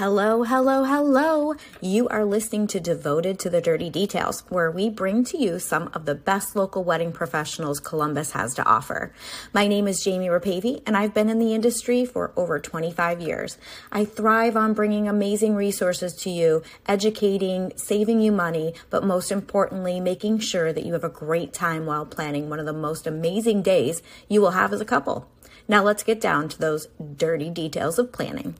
Hello, 0.00 0.44
hello, 0.44 0.84
hello. 0.84 1.56
You 1.82 2.08
are 2.08 2.24
listening 2.24 2.66
to 2.68 2.80
Devoted 2.80 3.38
to 3.40 3.50
the 3.50 3.60
Dirty 3.60 3.90
Details, 3.90 4.44
where 4.48 4.70
we 4.70 4.88
bring 4.88 5.24
to 5.24 5.36
you 5.36 5.58
some 5.58 5.90
of 5.92 6.06
the 6.06 6.14
best 6.14 6.56
local 6.56 6.82
wedding 6.82 7.12
professionals 7.12 7.80
Columbus 7.80 8.30
has 8.30 8.54
to 8.54 8.64
offer. 8.64 9.12
My 9.52 9.66
name 9.66 9.86
is 9.86 10.02
Jamie 10.02 10.28
Rapavy, 10.28 10.82
and 10.86 10.96
I've 10.96 11.12
been 11.12 11.28
in 11.28 11.38
the 11.38 11.52
industry 11.52 12.06
for 12.06 12.32
over 12.34 12.58
25 12.58 13.20
years. 13.20 13.58
I 13.92 14.06
thrive 14.06 14.56
on 14.56 14.72
bringing 14.72 15.06
amazing 15.06 15.54
resources 15.54 16.14
to 16.22 16.30
you, 16.30 16.62
educating, 16.86 17.74
saving 17.76 18.22
you 18.22 18.32
money, 18.32 18.72
but 18.88 19.04
most 19.04 19.30
importantly, 19.30 20.00
making 20.00 20.38
sure 20.38 20.72
that 20.72 20.86
you 20.86 20.94
have 20.94 21.04
a 21.04 21.10
great 21.10 21.52
time 21.52 21.84
while 21.84 22.06
planning 22.06 22.48
one 22.48 22.58
of 22.58 22.64
the 22.64 22.72
most 22.72 23.06
amazing 23.06 23.60
days 23.60 24.00
you 24.30 24.40
will 24.40 24.52
have 24.52 24.72
as 24.72 24.80
a 24.80 24.86
couple. 24.86 25.28
Now 25.68 25.82
let's 25.82 26.02
get 26.02 26.22
down 26.22 26.48
to 26.48 26.58
those 26.58 26.88
dirty 27.18 27.50
details 27.50 27.98
of 27.98 28.12
planning. 28.12 28.54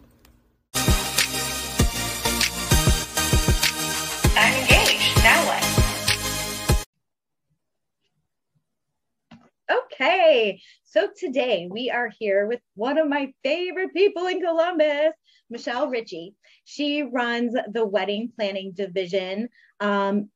Okay, 10.01 10.63
so 10.83 11.11
today 11.15 11.69
we 11.71 11.91
are 11.91 12.11
here 12.19 12.47
with 12.47 12.61
one 12.75 12.97
of 12.97 13.07
my 13.07 13.35
favorite 13.45 13.93
people 13.93 14.29
in 14.29 14.41
Columbus, 14.41 15.13
Michelle 15.51 15.91
Ritchie. 15.91 16.35
She 16.65 17.03
runs 17.03 17.55
the 17.71 17.85
wedding 17.85 18.33
planning 18.35 18.73
division 18.73 19.51
um, 19.79 20.31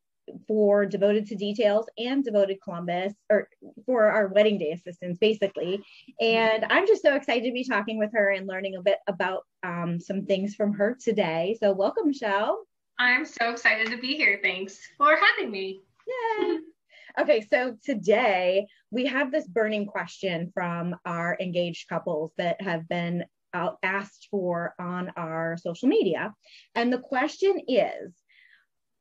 for 0.47 0.85
Devoted 0.85 1.29
to 1.29 1.37
Details 1.37 1.87
and 1.97 2.23
Devoted 2.23 2.59
Columbus, 2.63 3.15
or 3.31 3.49
for 3.87 4.05
our 4.05 4.29
wedding 4.29 4.59
day 4.59 4.73
assistants, 4.73 5.19
basically. 5.19 5.83
And 6.21 6.67
I'm 6.69 6.87
just 6.87 7.01
so 7.01 7.15
excited 7.15 7.47
to 7.47 7.53
be 7.53 7.65
talking 7.65 7.99
with 7.99 8.11
her 8.13 8.33
and 8.33 8.47
learning 8.47 8.77
a 8.77 8.83
bit 8.83 8.99
about 9.07 9.45
um, 9.63 9.99
some 9.99 10.27
things 10.27 10.55
from 10.55 10.75
her 10.75 10.99
today. 11.03 11.57
So, 11.59 11.73
welcome, 11.73 12.09
Michelle. 12.09 12.67
I'm 12.99 13.25
so 13.25 13.53
excited 13.53 13.91
to 13.93 13.97
be 13.97 14.15
here. 14.15 14.41
Thanks 14.43 14.79
for 14.99 15.17
having 15.17 15.51
me. 15.51 15.81
Yay. 16.07 16.59
Okay, 17.17 17.47
so 17.49 17.77
today 17.85 18.67
we 18.91 19.07
have 19.07 19.31
this 19.31 19.47
burning 19.47 19.87
question 19.87 20.51
from 20.53 20.97
our 21.05 21.37
engaged 21.41 21.89
couples 21.89 22.33
that 22.39 22.61
have 22.61 22.89
been 22.89 23.25
uh, 23.53 23.71
asked 23.85 24.27
for 24.33 24.75
on 24.81 25.13
our 25.17 25.57
social 25.57 25.89
media. 25.89 26.35
And 26.75 26.93
the 26.93 26.99
question 26.99 27.61
is 27.69 28.13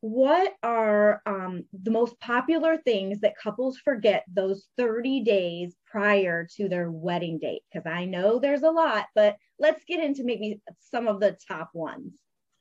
What 0.01 0.53
are 0.61 1.23
um, 1.25 1.63
the 1.81 1.89
most 1.89 2.19
popular 2.19 2.77
things 2.77 3.21
that 3.21 3.35
couples 3.35 3.79
forget 3.79 4.25
those 4.31 4.67
30 4.77 5.23
days 5.23 5.75
prior 5.87 6.47
to 6.57 6.69
their 6.69 6.91
wedding 6.91 7.39
date? 7.39 7.63
Because 7.73 7.87
I 7.87 8.05
know 8.05 8.37
there's 8.37 8.61
a 8.61 8.69
lot, 8.69 9.07
but 9.15 9.37
let's 9.57 9.83
get 9.85 10.03
into 10.03 10.23
maybe 10.23 10.61
some 10.91 11.07
of 11.07 11.19
the 11.19 11.35
top 11.47 11.71
ones 11.73 12.13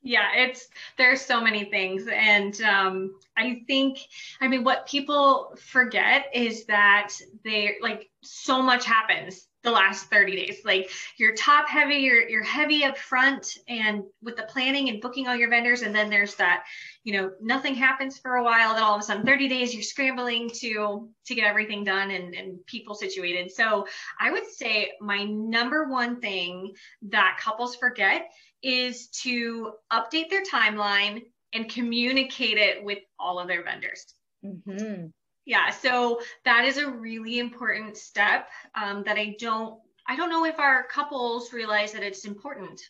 yeah 0.03 0.29
it's 0.35 0.69
there's 0.99 1.21
so 1.21 1.41
many 1.41 1.65
things. 1.65 2.07
And 2.13 2.61
um, 2.63 3.15
i 3.37 3.63
think 3.67 3.99
i 4.41 4.49
mean 4.49 4.65
what 4.65 4.87
people 4.87 5.55
forget 5.59 6.27
is 6.35 6.67
that 6.67 7.11
they 7.45 7.77
like 7.81 8.11
so 8.23 8.61
much 8.63 8.85
happens 8.85 9.49
the 9.63 9.71
last 9.71 10.11
30 10.11 10.37
days 10.37 10.61
like 10.65 10.91
you're 11.19 11.35
top 11.35 11.69
heavy 11.69 11.97
you're, 11.97 12.29
you're 12.29 12.43
heavy 12.43 12.85
up 12.85 12.99
front 12.99 13.59
and 13.69 14.03
with 14.23 14.37
the 14.37 14.43
planning 14.45 14.89
and 14.89 15.01
booking 15.01 15.29
all 15.29 15.37
your 15.37 15.51
vendors 15.51 15.83
and 15.83 15.95
then 15.95 16.11
there's 16.11 16.35
that 16.35 16.65
you 17.05 17.13
know 17.13 17.31
nothing 17.41 17.75
happens 17.75 18.19
for 18.19 18.37
a 18.37 18.45
while 18.45 18.75
then 18.75 18.83
all 18.83 18.95
of 18.95 19.01
a 19.01 19.05
sudden 19.05 19.25
30 19.25 19.49
days 19.49 19.73
you're 19.73 19.83
scrambling 19.83 20.51
to 20.51 21.09
to 21.27 21.35
get 21.35 21.47
everything 21.47 21.85
done 21.85 22.11
and, 22.11 22.35
and 22.35 22.65
people 22.67 22.95
situated 22.95 23.51
so 23.51 23.87
i 24.21 24.31
would 24.31 24.47
say 24.47 24.93
my 25.01 25.25
number 25.25 25.89
one 25.89 26.21
thing 26.21 26.73
that 27.03 27.39
couples 27.41 27.77
forget 27.77 28.31
is 28.63 29.09
to 29.09 29.73
update 29.93 30.31
their 30.31 30.43
timeline 30.43 31.23
and 31.53 31.69
communicate 31.69 32.59
it 32.59 32.83
with 32.83 32.99
all 33.19 33.39
of 33.39 33.49
their 33.49 33.63
vendors. 33.63 34.15
Mm-hmm. 34.45 35.07
Yeah, 35.45 35.71
so 35.71 36.21
that 36.45 36.65
is 36.65 36.79
a 36.79 36.89
really 36.89 37.39
important 37.39 37.97
step 37.97 38.49
um, 38.75 39.03
that 39.05 39.19
I 39.19 39.37
don't 39.39 39.81
I 40.07 40.17
don't 40.17 40.31
know 40.31 40.45
if 40.45 40.59
our 40.59 40.85
couples 40.85 41.53
realize 41.53 41.93
that 41.93 42.03
it's 42.03 42.25
important 42.25 42.81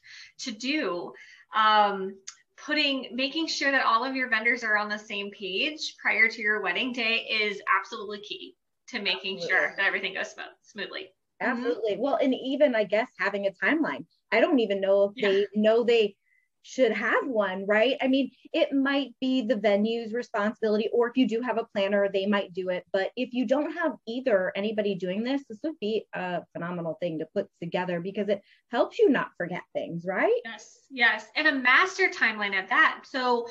to 0.40 0.50
do. 0.50 1.12
Um, 1.54 2.16
putting 2.56 3.08
making 3.14 3.46
sure 3.46 3.70
that 3.70 3.84
all 3.84 4.04
of 4.04 4.14
your 4.14 4.28
vendors 4.28 4.62
are 4.62 4.76
on 4.76 4.88
the 4.88 4.98
same 4.98 5.30
page 5.30 5.96
prior 6.00 6.28
to 6.28 6.40
your 6.40 6.62
wedding 6.62 6.92
day 6.92 7.26
is 7.28 7.60
absolutely 7.78 8.20
key 8.20 8.54
to 8.88 9.00
making 9.00 9.36
absolutely. 9.36 9.48
sure 9.48 9.74
that 9.76 9.86
everything 9.86 10.14
goes 10.14 10.30
smooth, 10.30 10.46
smoothly. 10.62 11.08
Absolutely. 11.40 11.92
Mm-hmm. 11.92 12.02
Well, 12.02 12.18
and 12.22 12.34
even 12.34 12.74
I 12.74 12.84
guess 12.84 13.08
having 13.18 13.46
a 13.46 13.50
timeline. 13.50 14.04
I 14.30 14.40
don't 14.40 14.60
even 14.60 14.80
know 14.80 15.04
if 15.04 15.12
yeah. 15.16 15.28
they 15.28 15.46
know 15.54 15.82
they 15.84 16.16
should 16.62 16.92
have 16.92 17.26
one, 17.26 17.66
right? 17.66 17.96
I 18.00 18.08
mean, 18.08 18.30
it 18.52 18.72
might 18.72 19.14
be 19.20 19.42
the 19.42 19.56
venue's 19.56 20.12
responsibility, 20.12 20.88
or 20.92 21.08
if 21.08 21.16
you 21.16 21.26
do 21.26 21.40
have 21.40 21.58
a 21.58 21.66
planner, 21.74 22.08
they 22.12 22.26
might 22.26 22.52
do 22.52 22.70
it. 22.70 22.84
But 22.92 23.10
if 23.16 23.32
you 23.32 23.46
don't 23.46 23.72
have 23.72 23.92
either 24.06 24.52
anybody 24.56 24.94
doing 24.94 25.24
this, 25.24 25.42
this 25.48 25.58
would 25.64 25.78
be 25.80 26.06
a 26.14 26.42
phenomenal 26.52 26.96
thing 27.00 27.18
to 27.18 27.26
put 27.34 27.48
together 27.60 28.00
because 28.00 28.28
it 28.28 28.40
helps 28.70 28.98
you 28.98 29.10
not 29.10 29.30
forget 29.36 29.62
things, 29.72 30.04
right? 30.06 30.40
Yes, 30.44 30.78
yes. 30.90 31.26
And 31.36 31.48
a 31.48 31.52
master 31.52 32.08
timeline 32.08 32.54
at 32.54 32.68
that. 32.68 33.02
So, 33.04 33.48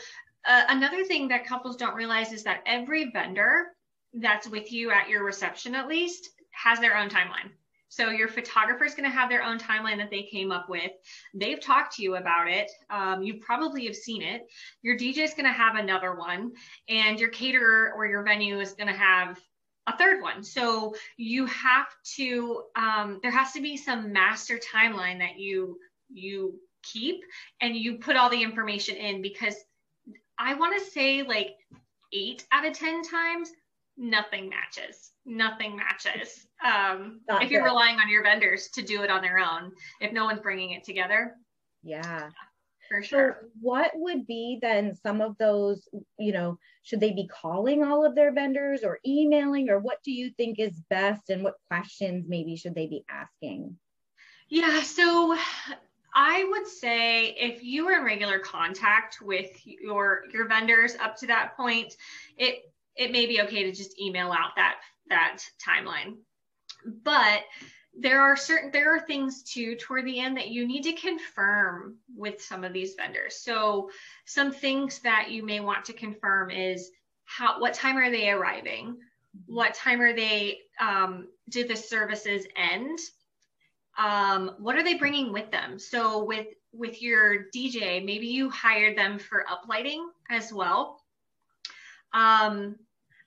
uh, 0.47 0.63
another 0.69 1.03
thing 1.03 1.27
that 1.27 1.45
couples 1.45 1.75
don't 1.75 1.95
realize 1.95 2.33
is 2.33 2.43
that 2.43 2.63
every 2.65 3.11
vendor 3.11 3.67
that's 4.13 4.47
with 4.47 4.71
you 4.71 4.91
at 4.91 5.07
your 5.07 5.23
reception, 5.23 5.75
at 5.75 5.87
least, 5.87 6.29
has 6.51 6.79
their 6.79 6.97
own 6.97 7.09
timeline. 7.09 7.51
So 7.91 8.09
your 8.09 8.29
photographer 8.29 8.85
is 8.85 8.95
going 8.95 9.09
to 9.09 9.13
have 9.13 9.29
their 9.29 9.43
own 9.43 9.59
timeline 9.59 9.97
that 9.97 10.09
they 10.09 10.23
came 10.23 10.49
up 10.49 10.69
with. 10.69 10.91
They've 11.33 11.59
talked 11.59 11.97
to 11.97 12.03
you 12.03 12.15
about 12.15 12.47
it. 12.47 12.71
Um, 12.89 13.21
you 13.21 13.33
probably 13.33 13.85
have 13.85 13.97
seen 13.97 14.21
it. 14.21 14.47
Your 14.81 14.97
DJ 14.97 15.17
is 15.17 15.33
going 15.33 15.45
to 15.45 15.51
have 15.51 15.75
another 15.75 16.15
one, 16.15 16.53
and 16.87 17.19
your 17.19 17.27
caterer 17.29 17.91
or 17.93 18.05
your 18.05 18.23
venue 18.23 18.61
is 18.61 18.71
going 18.71 18.87
to 18.87 18.93
have 18.93 19.37
a 19.87 19.97
third 19.97 20.21
one. 20.21 20.41
So 20.41 20.95
you 21.17 21.45
have 21.47 21.87
to. 22.15 22.63
Um, 22.77 23.19
there 23.21 23.31
has 23.31 23.51
to 23.53 23.61
be 23.61 23.75
some 23.75 24.13
master 24.13 24.57
timeline 24.57 25.19
that 25.19 25.37
you 25.37 25.77
you 26.09 26.61
keep, 26.83 27.25
and 27.59 27.75
you 27.75 27.97
put 27.97 28.15
all 28.15 28.29
the 28.29 28.41
information 28.41 28.95
in 28.95 29.21
because 29.21 29.55
I 30.37 30.53
want 30.53 30.79
to 30.79 30.91
say 30.91 31.23
like 31.23 31.57
eight 32.13 32.45
out 32.53 32.65
of 32.65 32.71
ten 32.71 33.03
times 33.03 33.51
nothing 33.97 34.47
matches. 34.47 35.11
Nothing 35.25 35.75
matches. 35.75 36.47
Um, 36.63 37.21
if 37.27 37.49
you're 37.49 37.63
relying 37.63 37.97
on 37.99 38.09
your 38.09 38.23
vendors 38.23 38.69
to 38.75 38.81
do 38.81 39.01
it 39.01 39.09
on 39.09 39.21
their 39.21 39.39
own, 39.39 39.71
if 39.99 40.13
no 40.13 40.25
one's 40.25 40.41
bringing 40.41 40.71
it 40.71 40.83
together. 40.83 41.35
Yeah. 41.83 42.29
For 42.87 43.01
sure. 43.01 43.37
So 43.41 43.47
what 43.61 43.91
would 43.95 44.27
be 44.27 44.59
then 44.61 44.95
some 44.95 45.21
of 45.21 45.37
those, 45.37 45.87
you 46.19 46.33
know, 46.33 46.59
should 46.83 46.99
they 46.99 47.13
be 47.13 47.27
calling 47.27 47.83
all 47.83 48.05
of 48.05 48.15
their 48.15 48.33
vendors 48.33 48.83
or 48.83 48.99
emailing, 49.07 49.69
or 49.69 49.79
what 49.79 50.03
do 50.03 50.11
you 50.11 50.29
think 50.31 50.59
is 50.59 50.81
best 50.89 51.29
and 51.29 51.41
what 51.43 51.55
questions 51.69 52.25
maybe 52.27 52.55
should 52.57 52.75
they 52.75 52.87
be 52.87 53.05
asking? 53.09 53.77
Yeah. 54.49 54.83
So 54.83 55.37
I 56.13 56.43
would 56.43 56.67
say 56.67 57.27
if 57.29 57.63
you 57.63 57.85
were 57.85 57.93
in 57.93 58.03
regular 58.03 58.39
contact 58.39 59.19
with 59.21 59.49
your 59.65 60.23
your 60.33 60.47
vendors 60.47 60.95
up 61.01 61.15
to 61.17 61.27
that 61.27 61.55
point, 61.55 61.93
it 62.37 62.59
it 62.97 63.11
may 63.13 63.25
be 63.25 63.41
okay 63.41 63.63
to 63.63 63.71
just 63.71 63.99
email 63.99 64.31
out 64.31 64.51
that 64.57 64.75
that 65.07 65.39
timeline. 65.65 66.17
But 66.85 67.43
there 67.97 68.21
are 68.21 68.37
certain 68.37 68.71
there 68.71 68.95
are 68.95 69.01
things 69.01 69.43
too 69.43 69.75
toward 69.75 70.05
the 70.05 70.19
end 70.19 70.37
that 70.37 70.49
you 70.49 70.65
need 70.65 70.83
to 70.83 70.93
confirm 70.93 71.97
with 72.15 72.41
some 72.41 72.63
of 72.63 72.73
these 72.73 72.95
vendors. 72.95 73.35
So 73.35 73.89
some 74.25 74.51
things 74.51 74.99
that 74.99 75.29
you 75.29 75.43
may 75.43 75.59
want 75.59 75.85
to 75.85 75.93
confirm 75.93 76.51
is 76.51 76.89
how 77.25 77.59
what 77.59 77.73
time 77.73 77.97
are 77.97 78.09
they 78.09 78.29
arriving? 78.29 78.97
What 79.45 79.73
time 79.73 80.01
are 80.01 80.13
they 80.13 80.59
um, 80.79 81.27
did 81.49 81.67
the 81.67 81.75
services 81.75 82.45
end? 82.55 82.97
Um, 83.97 84.55
what 84.59 84.77
are 84.77 84.83
they 84.83 84.95
bringing 84.95 85.33
with 85.33 85.51
them? 85.51 85.77
So 85.77 86.23
with 86.23 86.47
with 86.73 87.01
your 87.01 87.45
DJ, 87.53 88.03
maybe 88.03 88.27
you 88.27 88.49
hired 88.49 88.97
them 88.97 89.19
for 89.19 89.45
uplighting 89.49 90.05
as 90.29 90.53
well 90.53 91.01
um, 92.13 92.75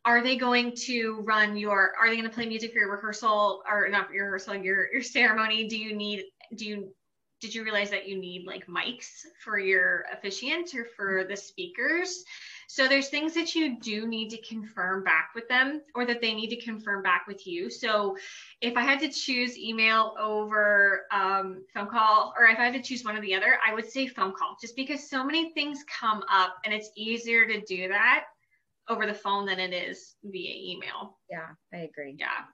are 0.04 0.22
they 0.22 0.36
going 0.36 0.74
to 0.74 1.20
run 1.24 1.56
your 1.56 1.92
are 1.98 2.08
they 2.08 2.16
going 2.16 2.28
to 2.28 2.34
play 2.34 2.46
music 2.46 2.72
for 2.72 2.78
your 2.78 2.92
rehearsal 2.92 3.62
or 3.70 3.88
not 3.88 4.12
your 4.12 4.26
rehearsal 4.26 4.56
your 4.56 4.92
your 4.92 5.02
ceremony? 5.02 5.68
Do 5.68 5.78
you 5.78 5.96
need 5.96 6.24
do 6.56 6.66
you 6.66 6.94
did 7.40 7.54
you 7.54 7.64
realize 7.64 7.90
that 7.90 8.08
you 8.08 8.18
need 8.18 8.46
like 8.46 8.66
mics 8.66 9.26
for 9.42 9.58
your 9.58 10.06
officiant 10.12 10.74
or 10.74 10.86
for 10.96 11.24
the 11.28 11.36
speakers? 11.36 12.24
So 12.68 12.88
there's 12.88 13.08
things 13.08 13.34
that 13.34 13.54
you 13.54 13.78
do 13.78 14.06
need 14.08 14.30
to 14.30 14.40
confirm 14.40 15.04
back 15.04 15.30
with 15.34 15.46
them 15.48 15.82
or 15.94 16.06
that 16.06 16.22
they 16.22 16.32
need 16.32 16.48
to 16.48 16.62
confirm 16.62 17.02
back 17.02 17.26
with 17.26 17.46
you. 17.46 17.70
So 17.70 18.16
if 18.60 18.76
i 18.76 18.80
had 18.80 19.00
to 19.00 19.08
choose 19.08 19.58
email 19.58 20.14
over 20.18 21.06
um, 21.10 21.64
phone 21.74 21.88
call 21.88 22.32
or 22.38 22.46
if 22.46 22.58
i 22.58 22.64
had 22.64 22.74
to 22.74 22.82
choose 22.82 23.04
one 23.04 23.16
or 23.16 23.20
the 23.20 23.34
other 23.34 23.58
i 23.66 23.74
would 23.74 23.90
say 23.90 24.06
phone 24.06 24.32
call 24.32 24.56
just 24.60 24.74
because 24.74 25.08
so 25.08 25.24
many 25.24 25.52
things 25.52 25.84
come 26.00 26.22
up 26.30 26.56
and 26.64 26.72
it's 26.72 26.90
easier 26.96 27.46
to 27.46 27.60
do 27.62 27.88
that 27.88 28.24
over 28.88 29.06
the 29.06 29.14
phone 29.14 29.46
than 29.46 29.60
it 29.60 29.72
is 29.72 30.14
via 30.24 30.54
email. 30.72 31.18
Yeah, 31.30 31.48
I 31.72 31.78
agree. 31.78 32.16
Yeah. 32.18 32.44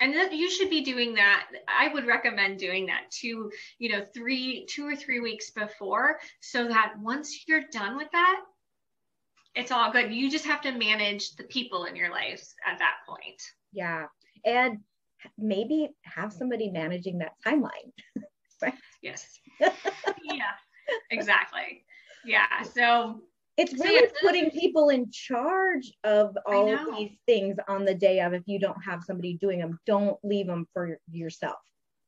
and 0.00 0.14
that 0.14 0.32
you 0.32 0.50
should 0.50 0.70
be 0.70 0.82
doing 0.82 1.14
that. 1.14 1.46
I 1.68 1.88
would 1.92 2.06
recommend 2.06 2.58
doing 2.58 2.86
that 2.86 3.10
two 3.10 3.50
you 3.78 3.88
know 3.90 4.04
three 4.14 4.66
two 4.68 4.86
or 4.86 4.94
three 4.96 5.20
weeks 5.20 5.50
before 5.50 6.18
so 6.40 6.68
that 6.68 6.94
once 7.00 7.44
you're 7.46 7.64
done 7.72 7.96
with 7.96 8.10
that 8.12 8.40
it's 9.54 9.72
all 9.72 9.90
good. 9.90 10.12
You 10.12 10.30
just 10.30 10.44
have 10.44 10.60
to 10.62 10.72
manage 10.72 11.34
the 11.36 11.44
people 11.44 11.84
in 11.86 11.96
your 11.96 12.10
life 12.10 12.46
at 12.66 12.78
that 12.78 12.96
point. 13.08 13.40
Yeah. 13.72 14.06
And 14.44 14.80
maybe 15.38 15.88
have 16.02 16.30
somebody 16.32 16.70
managing 16.70 17.18
that 17.18 17.32
timeline. 17.44 17.90
Right 18.62 18.74
yes. 19.02 19.26
Yeah 19.60 20.52
exactly. 21.10 21.84
Yeah 22.24 22.62
so 22.74 23.22
it's 23.56 23.72
really 23.74 24.08
putting 24.20 24.50
people 24.50 24.90
in 24.90 25.10
charge 25.10 25.92
of 26.04 26.36
all 26.46 26.72
of 26.72 26.96
these 26.96 27.16
things 27.26 27.56
on 27.68 27.84
the 27.84 27.94
day 27.94 28.20
of 28.20 28.34
if 28.34 28.42
you 28.46 28.58
don't 28.58 28.80
have 28.82 29.02
somebody 29.02 29.34
doing 29.34 29.60
them 29.60 29.78
don't 29.86 30.18
leave 30.22 30.46
them 30.46 30.66
for 30.72 30.98
yourself. 31.10 31.56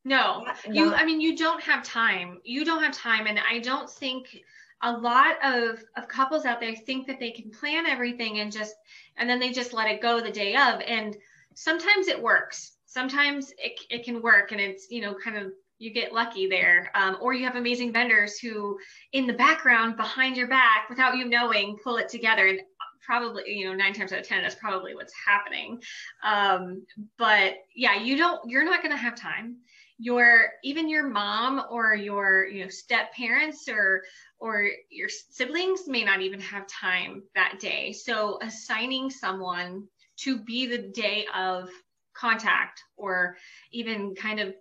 No. 0.05 0.45
You 0.69 0.93
i 0.93 1.05
mean 1.05 1.21
you 1.21 1.35
don't 1.35 1.61
have 1.61 1.83
time. 1.83 2.39
You 2.43 2.63
don't 2.65 2.83
have 2.83 2.93
time 2.93 3.27
and 3.27 3.39
i 3.49 3.59
don't 3.59 3.89
think 3.89 4.43
a 4.81 4.91
lot 4.91 5.35
of, 5.43 5.83
of 5.97 6.07
couples 6.07 6.45
out 6.45 6.61
there 6.61 6.73
think 6.73 7.05
that 7.07 7.19
they 7.19 7.31
can 7.31 7.51
plan 7.51 7.85
everything 7.85 8.39
and 8.39 8.49
just 8.51 8.75
and 9.17 9.29
then 9.29 9.37
they 9.37 9.51
just 9.51 9.73
let 9.73 9.91
it 9.91 10.01
go 10.01 10.21
the 10.21 10.31
day 10.31 10.55
of 10.55 10.79
and 10.87 11.17
sometimes 11.59 12.07
it 12.07 12.21
works. 12.21 12.77
Sometimes 12.85 13.51
it, 13.57 13.79
it 13.89 14.03
can 14.05 14.21
work 14.21 14.51
and 14.51 14.61
it's 14.61 14.89
you 14.89 15.01
know 15.01 15.13
kind 15.13 15.37
of 15.37 15.51
you 15.79 15.91
get 15.91 16.13
lucky 16.13 16.47
there. 16.47 16.91
Um, 16.93 17.17
or 17.21 17.33
you 17.33 17.45
have 17.45 17.55
amazing 17.55 17.91
vendors 17.91 18.37
who, 18.37 18.77
in 19.13 19.25
the 19.25 19.33
background, 19.33 19.97
behind 19.97 20.37
your 20.37 20.47
back, 20.47 20.89
without 20.89 21.17
you 21.17 21.25
knowing, 21.25 21.77
pull 21.83 21.97
it 21.97 22.09
together. 22.09 22.47
And 22.47 22.61
probably, 23.03 23.43
you 23.47 23.65
know, 23.65 23.73
nine 23.73 23.93
times 23.93 24.13
out 24.13 24.19
of 24.19 24.27
10, 24.27 24.43
that's 24.43 24.55
probably 24.55 24.93
what's 24.93 25.13
happening. 25.25 25.81
Um, 26.23 26.85
but 27.17 27.55
yeah, 27.75 27.99
you 27.99 28.17
don't, 28.17 28.47
you're 28.47 28.65
not 28.65 28.83
going 28.83 28.91
to 28.91 29.01
have 29.01 29.15
time. 29.15 29.57
Your, 29.97 30.49
even 30.63 30.87
your 30.87 31.07
mom 31.07 31.63
or 31.71 31.95
your, 31.95 32.45
you 32.45 32.63
know, 32.63 32.69
step 32.69 33.11
parents 33.13 33.67
or, 33.67 34.03
or 34.39 34.69
your 34.89 35.09
siblings 35.09 35.87
may 35.87 36.03
not 36.03 36.21
even 36.21 36.39
have 36.39 36.67
time 36.67 37.23
that 37.35 37.59
day. 37.59 37.93
So 37.93 38.37
assigning 38.41 39.09
someone 39.09 39.87
to 40.17 40.37
be 40.37 40.67
the 40.67 40.77
day 40.77 41.25
of 41.35 41.69
contact 42.13 42.83
or 42.95 43.37
even 43.71 44.13
kind 44.15 44.39
of 44.39 44.53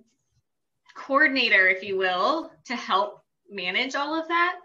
coordinator, 0.98 1.68
if 1.68 1.82
you 1.82 1.96
will, 1.96 2.50
to 2.66 2.76
help 2.76 3.22
manage 3.50 3.94
all 3.94 4.20
of 4.20 4.28
that 4.28 4.56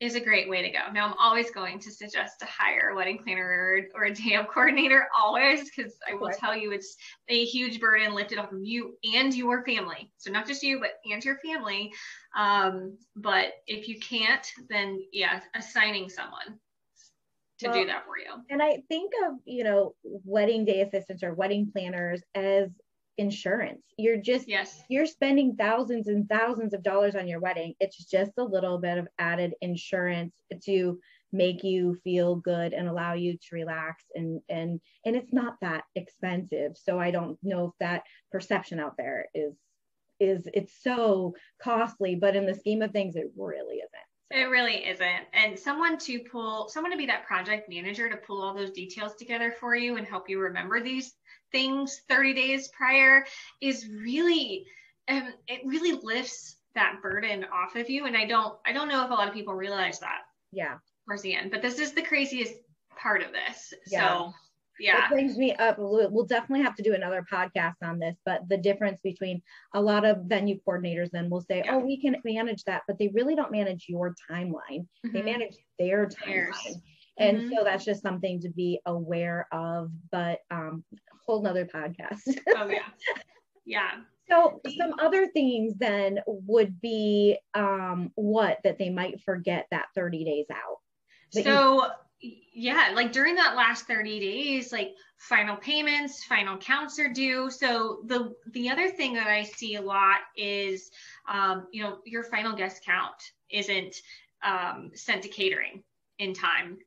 is 0.00 0.16
a 0.16 0.20
great 0.20 0.48
way 0.48 0.62
to 0.62 0.70
go. 0.70 0.80
Now, 0.92 1.06
I'm 1.06 1.14
always 1.16 1.52
going 1.52 1.78
to 1.78 1.90
suggest 1.92 2.40
to 2.40 2.46
hire 2.46 2.90
a 2.90 2.96
wedding 2.96 3.20
planner 3.22 3.44
or, 3.44 3.82
or 3.94 4.04
a 4.06 4.12
day 4.12 4.34
of 4.34 4.48
coordinator, 4.48 5.06
always, 5.18 5.70
because 5.70 5.94
I 6.10 6.14
will 6.14 6.30
tell 6.30 6.56
you 6.56 6.72
it's 6.72 6.96
a 7.28 7.44
huge 7.44 7.78
burden 7.78 8.12
lifted 8.12 8.38
off 8.38 8.50
of 8.50 8.64
you 8.64 8.96
and 9.14 9.32
your 9.32 9.64
family. 9.64 10.10
So, 10.16 10.32
not 10.32 10.48
just 10.48 10.64
you, 10.64 10.80
but 10.80 10.94
and 11.10 11.24
your 11.24 11.38
family. 11.38 11.92
Um, 12.36 12.98
but 13.14 13.52
if 13.68 13.86
you 13.86 14.00
can't, 14.00 14.44
then 14.68 15.00
yeah, 15.12 15.40
assigning 15.54 16.08
someone 16.08 16.58
to 17.62 17.68
well, 17.68 17.80
do 17.80 17.86
that 17.86 18.04
for 18.04 18.18
you. 18.18 18.42
And 18.50 18.60
I 18.60 18.82
think 18.88 19.12
of, 19.26 19.34
you 19.44 19.62
know, 19.62 19.94
wedding 20.02 20.64
day 20.64 20.80
assistants 20.80 21.22
or 21.22 21.34
wedding 21.34 21.70
planners 21.72 22.22
as 22.34 22.70
insurance. 23.18 23.82
You're 23.98 24.16
just 24.16 24.48
yes. 24.48 24.82
you're 24.88 25.06
spending 25.06 25.56
thousands 25.56 26.08
and 26.08 26.28
thousands 26.28 26.74
of 26.74 26.82
dollars 26.82 27.14
on 27.14 27.28
your 27.28 27.40
wedding. 27.40 27.74
It's 27.80 28.04
just 28.04 28.32
a 28.38 28.44
little 28.44 28.78
bit 28.78 28.98
of 28.98 29.08
added 29.18 29.54
insurance 29.60 30.34
to 30.64 30.98
make 31.32 31.64
you 31.64 31.96
feel 32.04 32.36
good 32.36 32.72
and 32.72 32.88
allow 32.88 33.14
you 33.14 33.34
to 33.34 33.54
relax 33.54 34.04
and 34.14 34.40
and 34.48 34.80
and 35.04 35.16
it's 35.16 35.32
not 35.32 35.56
that 35.60 35.84
expensive. 35.94 36.72
So 36.76 36.98
I 36.98 37.10
don't 37.10 37.38
know 37.42 37.66
if 37.66 37.72
that 37.80 38.02
perception 38.30 38.80
out 38.80 38.94
there 38.96 39.26
is 39.34 39.54
is 40.20 40.48
it's 40.54 40.74
so 40.82 41.34
costly, 41.60 42.14
but 42.14 42.36
in 42.36 42.46
the 42.46 42.54
scheme 42.54 42.82
of 42.82 42.92
things 42.92 43.16
it 43.16 43.32
really 43.36 43.76
isn't. 43.76 44.11
It 44.32 44.48
really 44.48 44.86
isn't. 44.86 45.26
And 45.34 45.58
someone 45.58 45.98
to 45.98 46.18
pull, 46.20 46.68
someone 46.68 46.90
to 46.92 46.98
be 46.98 47.06
that 47.06 47.26
project 47.26 47.68
manager 47.68 48.08
to 48.08 48.16
pull 48.16 48.42
all 48.42 48.54
those 48.54 48.70
details 48.70 49.14
together 49.14 49.54
for 49.60 49.76
you 49.76 49.96
and 49.96 50.06
help 50.06 50.28
you 50.28 50.40
remember 50.40 50.80
these 50.80 51.14
things 51.52 52.00
30 52.08 52.34
days 52.34 52.68
prior 52.68 53.24
is 53.60 53.86
really 53.88 54.64
um, 55.08 55.32
it 55.46 55.60
really 55.66 56.00
lifts 56.02 56.56
that 56.74 56.96
burden 57.02 57.44
off 57.52 57.76
of 57.76 57.90
you 57.90 58.06
and 58.06 58.16
i 58.16 58.24
don't 58.24 58.54
i 58.66 58.72
don't 58.72 58.88
know 58.88 59.04
if 59.04 59.10
a 59.10 59.14
lot 59.14 59.28
of 59.28 59.34
people 59.34 59.54
realize 59.54 60.00
that 60.00 60.20
yeah 60.50 60.78
towards 61.06 61.22
the 61.22 61.34
end 61.34 61.50
but 61.50 61.60
this 61.60 61.78
is 61.78 61.92
the 61.92 62.02
craziest 62.02 62.54
part 62.96 63.22
of 63.22 63.28
this 63.32 63.74
yeah. 63.86 64.08
so 64.08 64.32
yeah 64.82 65.04
it 65.04 65.10
brings 65.10 65.36
me 65.36 65.54
up 65.54 65.76
we'll 65.78 66.26
definitely 66.26 66.62
have 66.62 66.74
to 66.74 66.82
do 66.82 66.94
another 66.94 67.24
podcast 67.30 67.74
on 67.82 67.98
this 67.98 68.16
but 68.24 68.40
the 68.48 68.56
difference 68.56 69.00
between 69.02 69.40
a 69.74 69.80
lot 69.80 70.04
of 70.04 70.18
venue 70.24 70.58
coordinators 70.66 71.10
then 71.10 71.30
will 71.30 71.40
say 71.40 71.62
yeah. 71.64 71.74
oh 71.74 71.78
we 71.78 72.00
can 72.00 72.16
manage 72.24 72.64
that 72.64 72.82
but 72.86 72.98
they 72.98 73.08
really 73.08 73.34
don't 73.34 73.52
manage 73.52 73.86
your 73.88 74.14
timeline 74.30 74.86
mm-hmm. 75.04 75.12
they 75.12 75.22
manage 75.22 75.56
their 75.78 76.06
timeline 76.06 76.80
and 77.18 77.38
mm-hmm. 77.38 77.54
so 77.54 77.64
that's 77.64 77.84
just 77.84 78.02
something 78.02 78.40
to 78.40 78.48
be 78.48 78.80
aware 78.86 79.46
of 79.52 79.90
but 80.10 80.40
um 80.50 80.84
whole 81.26 81.42
nother 81.42 81.66
podcast. 81.66 82.20
oh 82.56 82.68
yeah. 82.68 82.82
Yeah. 83.64 83.90
So 84.28 84.60
some 84.76 84.94
other 85.00 85.28
things 85.28 85.74
then 85.78 86.18
would 86.26 86.80
be 86.80 87.38
um, 87.54 88.10
what 88.16 88.58
that 88.64 88.76
they 88.76 88.90
might 88.90 89.20
forget 89.20 89.68
that 89.70 89.86
30 89.94 90.24
days 90.24 90.46
out. 90.50 90.78
So 91.30 91.38
you- 91.38 91.90
yeah, 92.22 92.92
like 92.94 93.12
during 93.12 93.34
that 93.36 93.56
last 93.56 93.86
30 93.86 94.20
days, 94.20 94.72
like 94.72 94.94
final 95.18 95.56
payments, 95.56 96.24
final 96.24 96.56
counts 96.56 96.98
are 96.98 97.12
due. 97.12 97.50
So 97.50 98.02
the 98.06 98.34
the 98.50 98.70
other 98.70 98.88
thing 98.88 99.14
that 99.14 99.26
I 99.26 99.42
see 99.42 99.76
a 99.76 99.82
lot 99.82 100.20
is 100.36 100.90
um, 101.28 101.66
you 101.72 101.82
know, 101.82 101.98
your 102.04 102.24
final 102.24 102.54
guest 102.54 102.84
count 102.84 103.14
isn't 103.50 103.96
um, 104.42 104.90
sent 104.94 105.22
to 105.22 105.28
catering 105.28 105.82
in 106.18 106.34
time 106.34 106.78